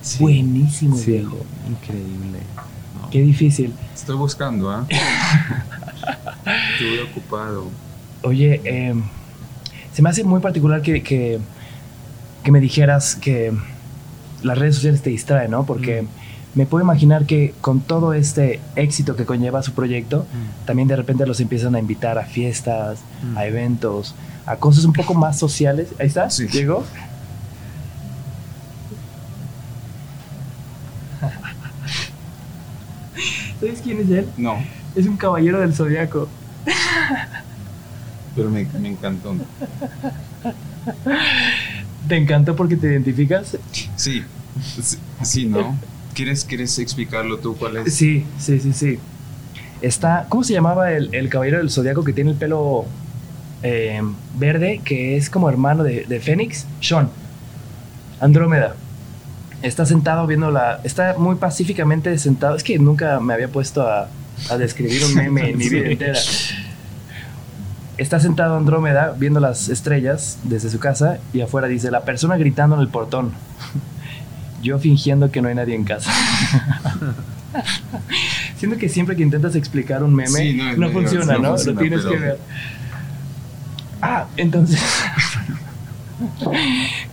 [0.02, 0.20] Sí.
[0.22, 1.38] buenísimos, Sí, viejo.
[1.68, 2.40] increíble.
[3.02, 3.10] No.
[3.10, 3.74] Qué difícil.
[3.94, 4.86] Estoy buscando, ¿ah?
[6.74, 7.66] Estuve ocupado.
[8.24, 8.94] Oye, eh,
[9.94, 11.40] se me hace muy particular que, que,
[12.44, 13.52] que me dijeras que
[14.44, 15.66] las redes sociales te distraen, ¿no?
[15.66, 16.08] Porque Mm.
[16.56, 20.66] me puedo imaginar que con todo este éxito que conlleva su proyecto, Mm.
[20.68, 23.38] también de repente los empiezan a invitar a fiestas, Mm.
[23.38, 24.14] a eventos,
[24.46, 25.90] a cosas un poco más sociales.
[26.00, 26.48] Ahí está, Sí.
[26.48, 26.84] llegó.
[33.60, 34.28] ¿Sabes quién es él?
[34.38, 34.58] No,
[34.96, 36.28] Es un caballero del zodiaco.
[38.36, 39.36] pero me, me encantó.
[42.08, 43.58] ¿Te encantó porque te identificas?
[43.96, 44.24] Sí,
[44.58, 45.78] sí, sí, ¿no?
[46.14, 47.94] ¿Quieres, ¿Quieres explicarlo tú cuál es?
[47.94, 49.00] Sí, sí, sí, sí.
[49.82, 52.86] Está, ¿cómo se llamaba el, el caballero del zodiaco que tiene el pelo
[53.64, 54.02] eh,
[54.38, 56.66] verde, que es como hermano de, de Fénix?
[56.80, 57.10] Sean.
[58.20, 58.76] Andrómeda.
[59.66, 60.80] Está sentado viendo la.
[60.84, 62.56] Está muy pacíficamente sentado.
[62.56, 64.08] Es que nunca me había puesto a,
[64.50, 66.20] a describir un meme en mi vida entera.
[67.98, 72.76] Está sentado Andrómeda viendo las estrellas desde su casa y afuera dice: La persona gritando
[72.76, 73.32] en el portón.
[74.62, 76.12] Yo fingiendo que no hay nadie en casa.
[78.58, 81.50] Siento que siempre que intentas explicar un meme Sí, no, funciona, no ¿no?
[81.52, 82.40] funciona, Lo tienes pero- que ver.
[84.02, 84.80] Ah, entonces.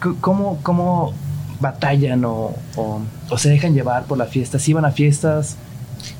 [0.20, 1.14] ¿Cómo, cómo
[1.62, 3.00] batallan o, o,
[3.30, 4.58] o se dejan llevar por la fiesta?
[4.58, 5.56] ¿Si van a fiestas?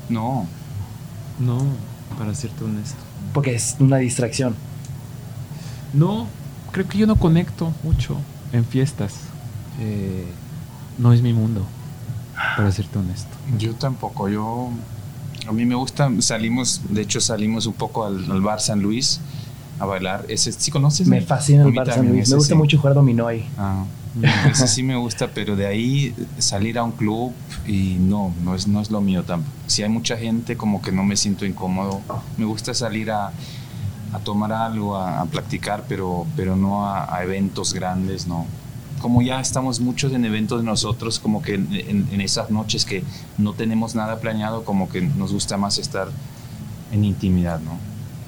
[0.09, 0.47] No,
[1.39, 1.59] No,
[2.19, 2.97] para serte honesto.
[3.35, 4.55] Porque es una distracción.
[5.93, 6.27] No,
[6.71, 8.17] creo que yo no conecto mucho
[8.53, 9.15] en fiestas.
[9.81, 10.25] Eh,
[10.99, 11.65] no es mi mundo,
[12.57, 13.29] para serte honesto.
[13.59, 14.29] yo tampoco.
[14.29, 14.71] Yo,
[15.49, 19.21] a mí me gusta, salimos, de hecho salimos un poco al, al bar San Luis
[19.81, 20.25] a bailar.
[20.29, 21.07] Ese, ¿Sí conoces?
[21.09, 22.23] Me fascina el Bar San Luis.
[22.25, 22.59] ese Me gusta sí.
[22.59, 23.49] mucho jugar dominó ahí.
[23.59, 23.85] Ah,
[24.51, 27.33] ese sí me gusta, pero de ahí salir a un club
[27.67, 29.55] y no, no es, no es lo mío tampoco.
[29.67, 32.01] Si hay mucha gente, como que no me siento incómodo.
[32.37, 33.33] Me gusta salir a,
[34.13, 38.45] a tomar algo, a, a practicar, pero, pero no a, a eventos grandes, no.
[39.01, 42.85] Como ya estamos muchos en eventos de nosotros, como que en, en- en esas noches
[42.85, 43.03] que
[43.39, 46.09] no tenemos nada planeado, como que nos gusta más estar
[46.93, 47.79] en intimidad, ¿no?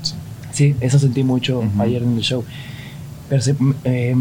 [0.03, 0.15] Sí.
[0.53, 1.83] Sí, eso sentí mucho Ujú.
[1.83, 2.43] ayer en el show.
[3.29, 3.55] Pero se-
[3.85, 4.17] eh,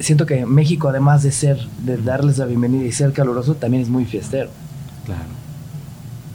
[0.00, 3.88] siento que México, además de ser, de darles la bienvenida y ser caluroso, también es
[3.88, 4.50] muy fiestero.
[5.04, 5.24] Claro.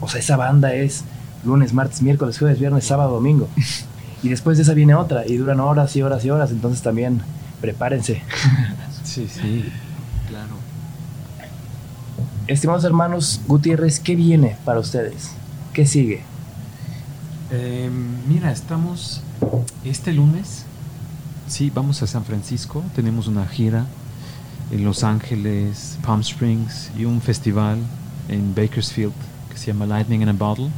[0.00, 1.04] O sea, esa banda es
[1.44, 3.48] lunes, martes, miércoles, jueves, viernes, sábado, domingo.
[4.22, 6.50] Y después de esa viene otra y duran horas y horas y horas.
[6.50, 7.20] Entonces también
[7.60, 8.22] prepárense.
[9.04, 9.64] Sí, sí,
[10.28, 10.54] claro.
[12.46, 15.32] Estimados hermanos Gutiérrez, ¿qué viene para ustedes?
[15.74, 16.22] ¿Qué sigue?
[17.50, 17.90] Eh,
[18.26, 19.20] mira, estamos
[19.84, 20.64] este lunes.
[21.52, 22.82] Sí, vamos a San Francisco.
[22.94, 23.84] Tenemos una gira
[24.70, 27.78] en Los Ángeles, Palm Springs y un festival
[28.30, 29.12] en Bakersfield
[29.50, 30.70] que se llama Lightning in a Bottle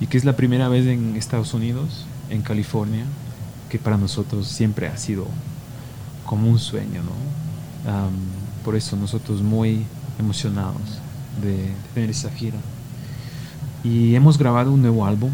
[0.00, 3.04] y que es la primera vez en Estados Unidos, en California,
[3.68, 5.26] que para nosotros siempre ha sido
[6.24, 7.92] como un sueño, ¿no?
[7.92, 8.14] Am,
[8.64, 9.84] por eso nosotros muy
[10.18, 11.02] emocionados
[11.42, 12.56] de, de tener esa gira.
[13.84, 15.32] Y hemos grabado un nuevo álbum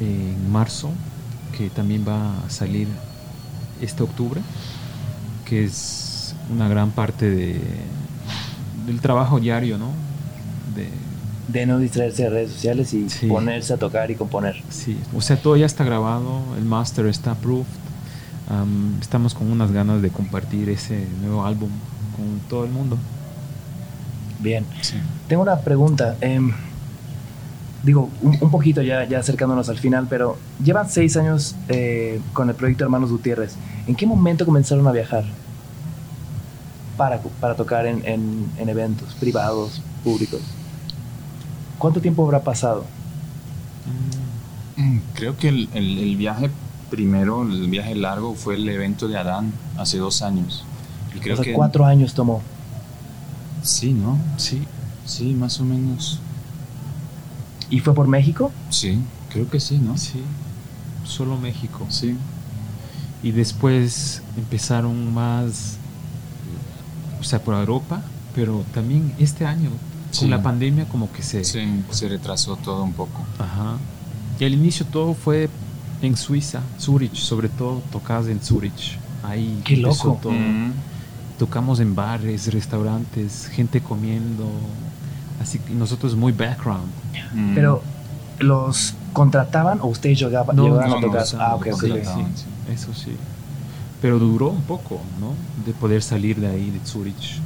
[0.00, 0.90] en marzo,
[1.56, 2.86] que también va a salir
[3.80, 4.40] este octubre,
[5.44, 7.60] que es una gran parte de,
[8.86, 9.88] del trabajo diario, ¿no?
[10.74, 10.88] De,
[11.48, 13.26] De no distraerse de redes sociales y Sí.
[13.26, 14.62] ponerse a tocar y componer.
[14.70, 17.66] sí, o sea, todo ya está grabado, el master está approved.
[18.48, 21.70] am, estamos con unas ganas de compartir ese nuevo álbum
[22.16, 22.96] con todo el mundo.
[24.40, 24.64] Bien.
[24.80, 24.94] Sí.
[25.28, 26.16] Tengo una pregunta.
[26.20, 26.52] em,
[27.82, 32.48] digo, un, un poquito ya, ya acercándonos al final, pero llevan seis años eh, con
[32.48, 33.54] el proyecto Hermanos Gutiérrez.
[33.86, 35.24] ¿En qué momento comenzaron a viajar?
[36.96, 40.40] Para, para tocar en, en- en eventos privados, públicos.
[41.78, 42.84] ¿Cuánto tiempo habrá pasado?
[44.76, 46.50] Mm, Creo que el, el- el viaje
[46.90, 50.64] primero, el viaje largo, fue el evento de Adán hace dos años.
[51.16, 52.42] Y creo o sea, que cuatro años tomó.
[53.62, 54.18] Sí, ¿no?
[54.36, 54.62] Sí,
[55.06, 56.20] Sí, más o menos.
[57.70, 58.50] ¿Y fue por México?
[58.70, 58.98] Sí,
[59.30, 59.96] creo que sí, ¿no?
[59.96, 60.20] sí,
[61.04, 61.86] solo México.
[61.88, 62.16] Sí.
[63.22, 65.76] Y después empezaron más,
[67.20, 68.02] o sea, por Europa,
[68.34, 69.70] pero también este año,
[70.10, 70.20] Sí.
[70.22, 71.44] con la pandemia, como que se...
[71.44, 71.60] Sí,
[71.90, 73.20] se retrasó todo un poco.
[73.38, 73.76] Ajá.
[74.40, 75.48] Y al inicio todo fue
[76.02, 78.98] en Suiza, Zurich, sobre todo tocadas en Zurich.
[79.22, 80.18] Ahí Qué loco.
[80.20, 80.32] todo.
[80.32, 80.72] Mm,
[81.38, 84.50] tocamos en bares, restaurantes, gente comiendo,
[85.40, 86.90] así que nosotros muy background.
[87.34, 87.54] Mm.
[87.54, 87.82] Pero
[88.38, 91.24] los contrataban o ustedes llegaban, a tocar.
[91.38, 91.84] ah, ok, ok.
[92.72, 93.16] eso sí.
[94.00, 95.34] Pero duró un poco, ¿no?
[95.66, 97.40] De poder salir de ahí, de Zurich,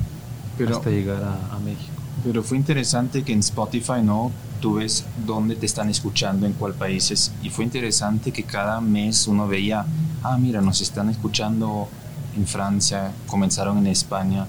[0.68, 1.90] hasta llegar a, a México.
[2.22, 4.30] Pero fue interesante que en Spotify, ¿no?
[4.60, 7.32] Tú ves dónde te están escuchando, en cuál países.
[7.42, 9.84] Y fue interesante que cada mes uno veía,
[10.22, 11.88] ah, mira, nos están escuchando
[12.36, 14.46] en Francia, comenzaron en España.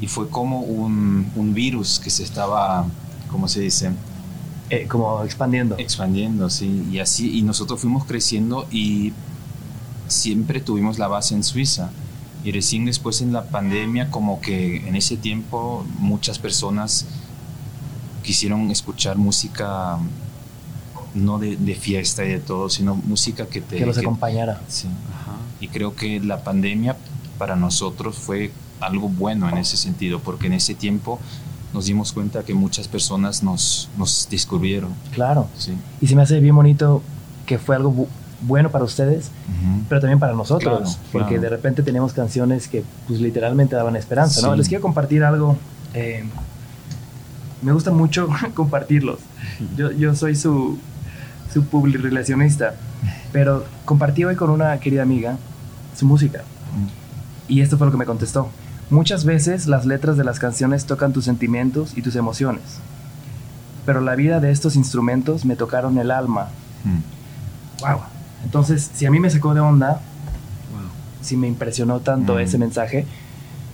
[0.00, 2.86] Y fue como un, un virus que se estaba,
[3.30, 3.90] ¿cómo se dice?
[4.68, 5.76] Eh, como expandiendo.
[5.78, 6.86] Expandiendo, sí.
[6.90, 9.12] Y así, y nosotros fuimos creciendo y
[10.08, 11.90] siempre tuvimos la base en Suiza.
[12.44, 17.06] Y recién después en la pandemia, como que en ese tiempo muchas personas
[18.22, 19.98] quisieron escuchar música
[21.14, 23.76] no de, fiesta y de todo, sino música que te...
[23.76, 24.60] Que los acompañara.
[24.68, 24.88] Sí.
[25.60, 26.96] Y creo que la pandemia
[27.38, 31.18] para nosotros fue algo bueno en ese sentido, porque en ese tiempo
[31.72, 34.90] nos dimos cuenta que muchas personas nos, nos descubrieron.
[35.12, 35.48] Claro.
[35.58, 35.76] Sí.
[36.00, 37.02] Y se me hace bien bonito
[37.44, 38.08] que fue algo
[38.42, 39.30] bueno para ustedes,
[39.88, 44.54] pero también para nosotros, porque de repente tenemos canciones que pues literalmente daban esperanza, ¿no?
[44.54, 45.56] Les quiero compartir algo,
[45.94, 46.24] eh,
[47.62, 49.20] me gusta mucho compartirlos,
[49.76, 50.78] yo, yo soy su,
[51.52, 52.74] su public relacionista,
[53.32, 55.38] pero compartí hoy con una querida amiga
[55.96, 56.42] su música,
[57.48, 58.50] y esto fue lo que me contestó.
[58.88, 62.62] Muchas veces las letras de las canciones tocan tus sentimientos y tus emociones,
[63.84, 66.48] pero la vida de estos instrumentos me tocaron el alma.
[67.80, 67.98] Wow.
[68.44, 70.00] Entonces, si a mí me sacó de onda,
[71.20, 72.38] si me impresionó tanto mm.
[72.38, 73.06] ese mensaje,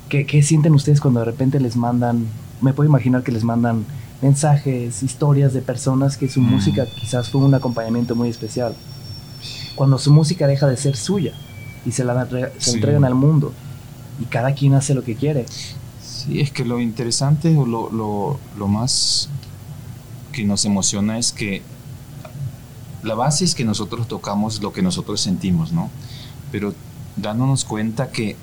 [0.09, 2.27] ¿qué, ¿qué, sienten ustedes cuando de repente les mandan,
[2.63, 3.85] me puedo imaginar que les mandan
[4.23, 6.51] mensajes, historias de personas que su mm.
[6.51, 8.75] música quizás fue un acompañamiento muy especial?
[9.75, 11.35] Cuando su música deja de ser suya
[11.85, 12.27] y se la
[12.59, 13.53] se entregan al mundo
[14.21, 15.47] y cada quien hace lo que quiere.
[16.03, 19.29] Sí, es que lo interesante o lo, lo, más
[20.33, 21.63] que nos emociona es que
[23.03, 25.91] la base es que nosotros tocamos lo que nosotros sentimos, ¿no?
[26.53, 26.75] Pero
[27.17, 28.37] dándonos cuenta que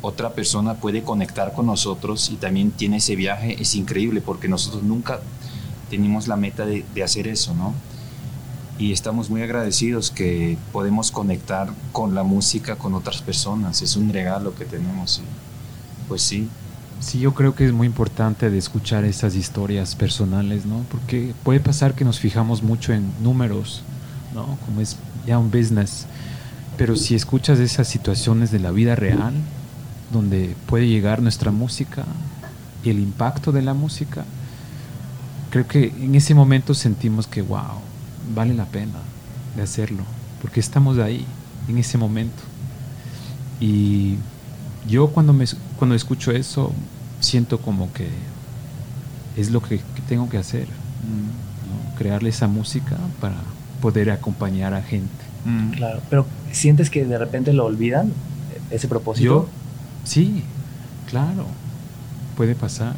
[0.00, 4.84] otra persona puede conectar con nosotros y también tiene ese viaje es increíble porque nosotros
[4.84, 5.20] nunca
[5.90, 7.74] teníamos la meta de, hacer eso, ¿no?
[8.78, 13.82] Y estamos muy agradecidos que podemos conectar con la música con otras personas.
[13.82, 15.20] Es un regalo que tenemos.
[16.06, 16.48] Pues sí.
[17.00, 20.84] Sí, yo creo que es muy importante de escuchar esas historias personales, ¿no?
[20.90, 23.82] Porque puede pasar que nos fijamos mucho en números,
[24.34, 24.58] ¿no?
[24.64, 26.06] Como es ya un business.
[26.76, 29.34] Pero si escuchas esas situaciones de la vida real,
[30.12, 32.04] donde puede llegar nuestra música
[32.84, 34.24] y el impacto de la música,
[35.50, 37.87] creo que en ese momento sentimos que, wow,
[38.34, 39.00] vale la pena
[39.56, 40.02] de hacerlo,
[40.40, 41.24] porque estamos ahí,
[41.68, 42.42] en ese momento.
[43.60, 44.16] Y
[44.88, 45.44] yo cuando, me,
[45.78, 46.72] cuando escucho eso,
[47.20, 48.08] siento como que
[49.36, 50.66] es lo que, tengo que hacer,
[51.96, 53.36] crearle esa música para
[53.80, 55.08] poder acompañar a gente.
[55.44, 55.70] Mm.
[55.72, 58.12] Claro, pero ¿sientes que de repente lo olvidan,
[58.70, 59.24] ese propósito?
[59.24, 59.48] Yo,
[60.04, 60.42] sí,
[61.08, 61.46] claro,
[62.36, 62.94] puede pasar,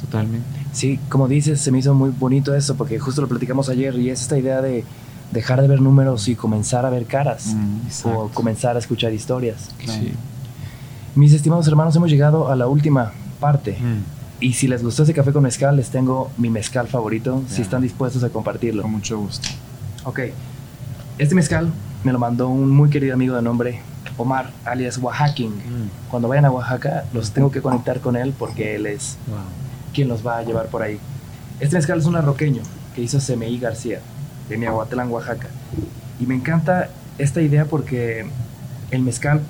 [0.00, 0.53] totalmente.
[0.74, 4.10] Sí, como dices, se me hizo muy bonito eso, porque justo lo platicamos ayer y
[4.10, 4.84] es esta idea de
[5.30, 9.70] dejar de ver números y comenzar a ver caras mm, o comenzar a escuchar historias.
[11.14, 13.78] Mis estimados hermanos, hemos llegado a la última parte.
[13.80, 14.42] Mm.
[14.44, 17.80] Y si les gustó ese café con mezcal, les tengo mi mezcal favorito, si están
[17.80, 18.82] dispuestos a compartirlo.
[18.82, 19.48] Con mucho gusto.
[20.02, 20.20] Ok.
[21.18, 21.72] Este mezcal
[22.02, 23.80] me lo mandó un muy querido amigo de nombre
[24.16, 25.50] Omar, alias Oaxaquín.
[25.50, 26.10] Mm.
[26.10, 29.16] Cuando vayan a Oaxaca, los tengo que conectar con él porque él es
[29.94, 30.98] quien los va a llevar por ahí.
[31.60, 32.62] Este mezcal es un arroqueño
[32.94, 34.00] que hizo CMI García
[34.48, 35.48] de Miahuatlán, Oaxaca.
[36.20, 38.26] Y me encanta esta idea porque
[38.90, 39.40] el mezcal,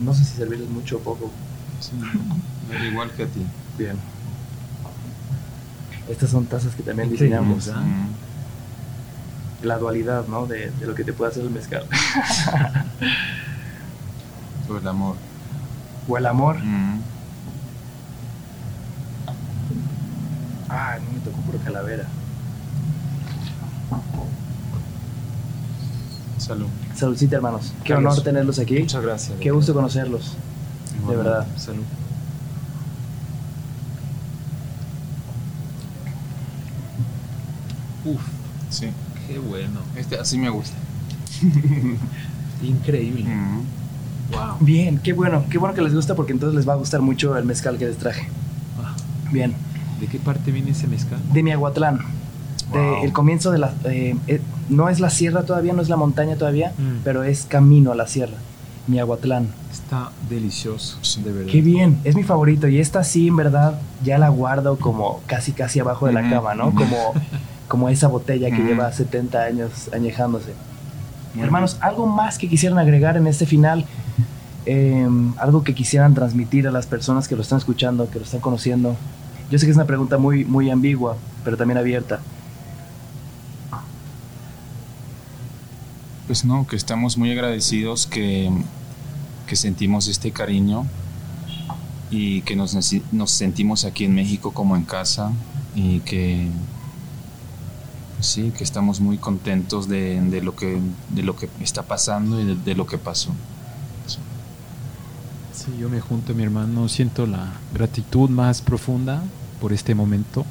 [0.00, 1.30] no sé si servirles mucho o poco.
[1.80, 1.92] Sí,
[2.90, 3.46] igual que a ti.
[3.78, 3.96] Bien.
[6.08, 7.68] Estas son tazas que también diseñamos.
[7.68, 7.82] ¿ah?
[9.62, 10.46] La dualidad, ¿no?
[10.46, 11.86] De, lo que te puede hacer el mezcal.
[14.68, 15.16] o el amor.
[16.08, 16.56] O el amor.
[20.68, 22.06] Ah, no me tocó puro calavera.
[26.38, 26.66] Salud.
[26.94, 27.72] Saludcita, hermanos.
[27.84, 28.78] Qué honor tenerlos aquí.
[28.78, 29.38] Muchas gracias.
[29.40, 30.36] Qué gusto conocerlos.
[31.08, 31.46] De verdad.
[31.56, 31.82] Salud.
[38.04, 38.20] Uf.
[38.70, 38.90] Sí.
[39.26, 39.80] Qué bueno.
[39.96, 40.76] Este así me gusta.
[42.62, 43.24] Increíble.
[44.30, 44.56] Wow.
[44.60, 45.44] Bien, qué bueno.
[45.50, 47.86] Qué bueno que les gusta porque entonces les va a gustar mucho el mezcal que
[47.86, 48.28] les traje.
[49.32, 49.54] Bien.
[50.00, 51.18] ¿De qué parte viene ese mezcal?
[51.32, 52.00] De Miahuatlán.
[52.72, 53.74] De el comienzo de la...
[53.84, 57.02] Eh, eh, no es la sierra todavía, no es la montaña todavía, mm.
[57.04, 58.36] pero es camino a la sierra.
[58.88, 59.48] Miahuatlán.
[59.72, 61.50] Está delicioso, de verdad.
[61.50, 62.68] Qué bien, es mi favorito.
[62.68, 66.54] Y esta sí, en verdad, ya la guardo como casi, casi abajo de la cama,
[66.54, 66.72] ¿no?
[66.72, 67.12] Como,
[67.68, 70.52] como esa botella que lleva 70 años añejándose.
[71.38, 73.84] Hermanos, ¿algo más que quisieran agregar en este final?
[74.64, 78.40] Em, algo que quisieran transmitir a las personas que lo están escuchando, que lo están
[78.40, 78.96] conociendo.
[79.50, 82.20] Yo sé que es una pregunta muy, muy ambigua, pero también abierta.
[86.26, 88.50] Pues no, que estamos muy agradecidos que,
[89.46, 90.84] que sentimos este cariño
[92.10, 92.76] y que nos,
[93.12, 95.30] nos sentimos aquí en México como en casa
[95.76, 96.48] y que
[98.20, 100.78] sí, que estamos muy contentos de, de, lo, que,
[101.10, 103.30] de lo que está pasando y de, de lo que pasó.
[105.66, 109.20] Sí, yo me junto a mi hermano, siento la gratitud más profunda
[109.60, 110.46] por este momento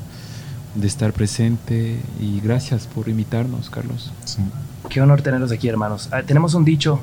[0.73, 4.11] de estar presente y gracias por invitarnos, Carlos.
[4.25, 4.41] Sí.
[4.89, 6.09] Qué honor tenerlos aquí, hermanos.
[6.11, 6.99] Ah, tenemos un dicho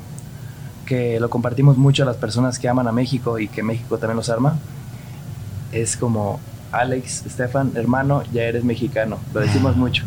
[0.85, 4.17] que lo compartimos mucho a las personas que aman a México y que México también
[4.17, 4.59] los arma.
[5.71, 6.39] Es como,
[6.71, 9.17] Alex, Stefan, hermano, ya eres mexicano.
[9.33, 10.03] Lo decimos mucho.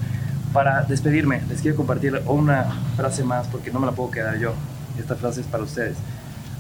[0.53, 4.53] Para despedirme, les quiero compartir una frase más porque no me la puedo quedar yo.
[4.97, 5.97] Esta frase es para ustedes.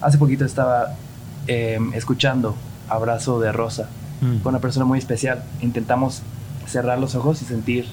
[0.00, 0.96] Hace poquito estaba
[1.46, 2.54] eh, escuchando
[2.88, 3.88] Abrazo de Rosa
[4.20, 4.38] Mm.
[4.38, 5.44] con una persona muy especial.
[5.60, 6.22] Intentamos
[6.66, 7.86] cerrar los ojos y sentir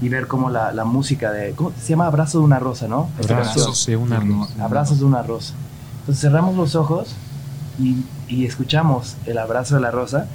[0.00, 1.52] y ver cómo la, la música de...
[1.52, 1.72] ¿cómo?
[1.78, 3.10] Se llama Abrazo de una Rosa, ¿no?
[3.22, 4.64] Abrazos de una rosa.
[4.64, 5.52] Abrazos de una rosa.
[6.00, 7.14] Entonces cerramos los ojos
[7.78, 10.26] y, y escuchamos el abrazo de la rosa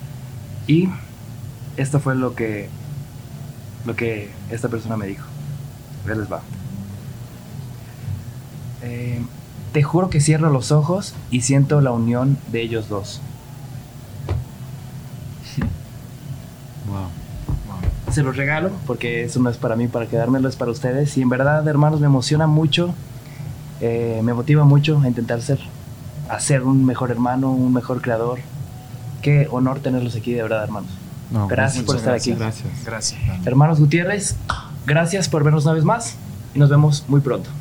[0.68, 0.88] y
[1.78, 2.70] esto fue lo que,
[3.86, 5.26] lo que esta persona me dijo.
[6.08, 6.42] Ahí les va.
[8.84, 9.22] Eh,
[9.78, 13.22] te juro que cierro los ojos y siento la unión de ellos dos.
[16.88, 18.12] Wow.
[18.12, 21.16] Se los regalo porque eso no es para mí, para quedármelo, es para ustedes.
[21.16, 22.96] Y en verdad, hermanos, me emociona mucho,
[23.80, 25.60] eh, me motiva mucho a intentar ser,
[26.28, 28.40] a ser un mejor hermano, un mejor creador.
[29.22, 30.90] Qué honor tenerlos aquí, de verdad, hermanos.
[31.30, 32.32] No, Gracias por estar aquí.
[32.32, 32.84] Gracias.
[32.84, 33.22] Gracias.
[33.46, 34.38] Hermanos Gutiérrez,
[34.88, 36.16] gracias por vernos una vez más
[36.56, 37.52] y nos vemos muy pronto.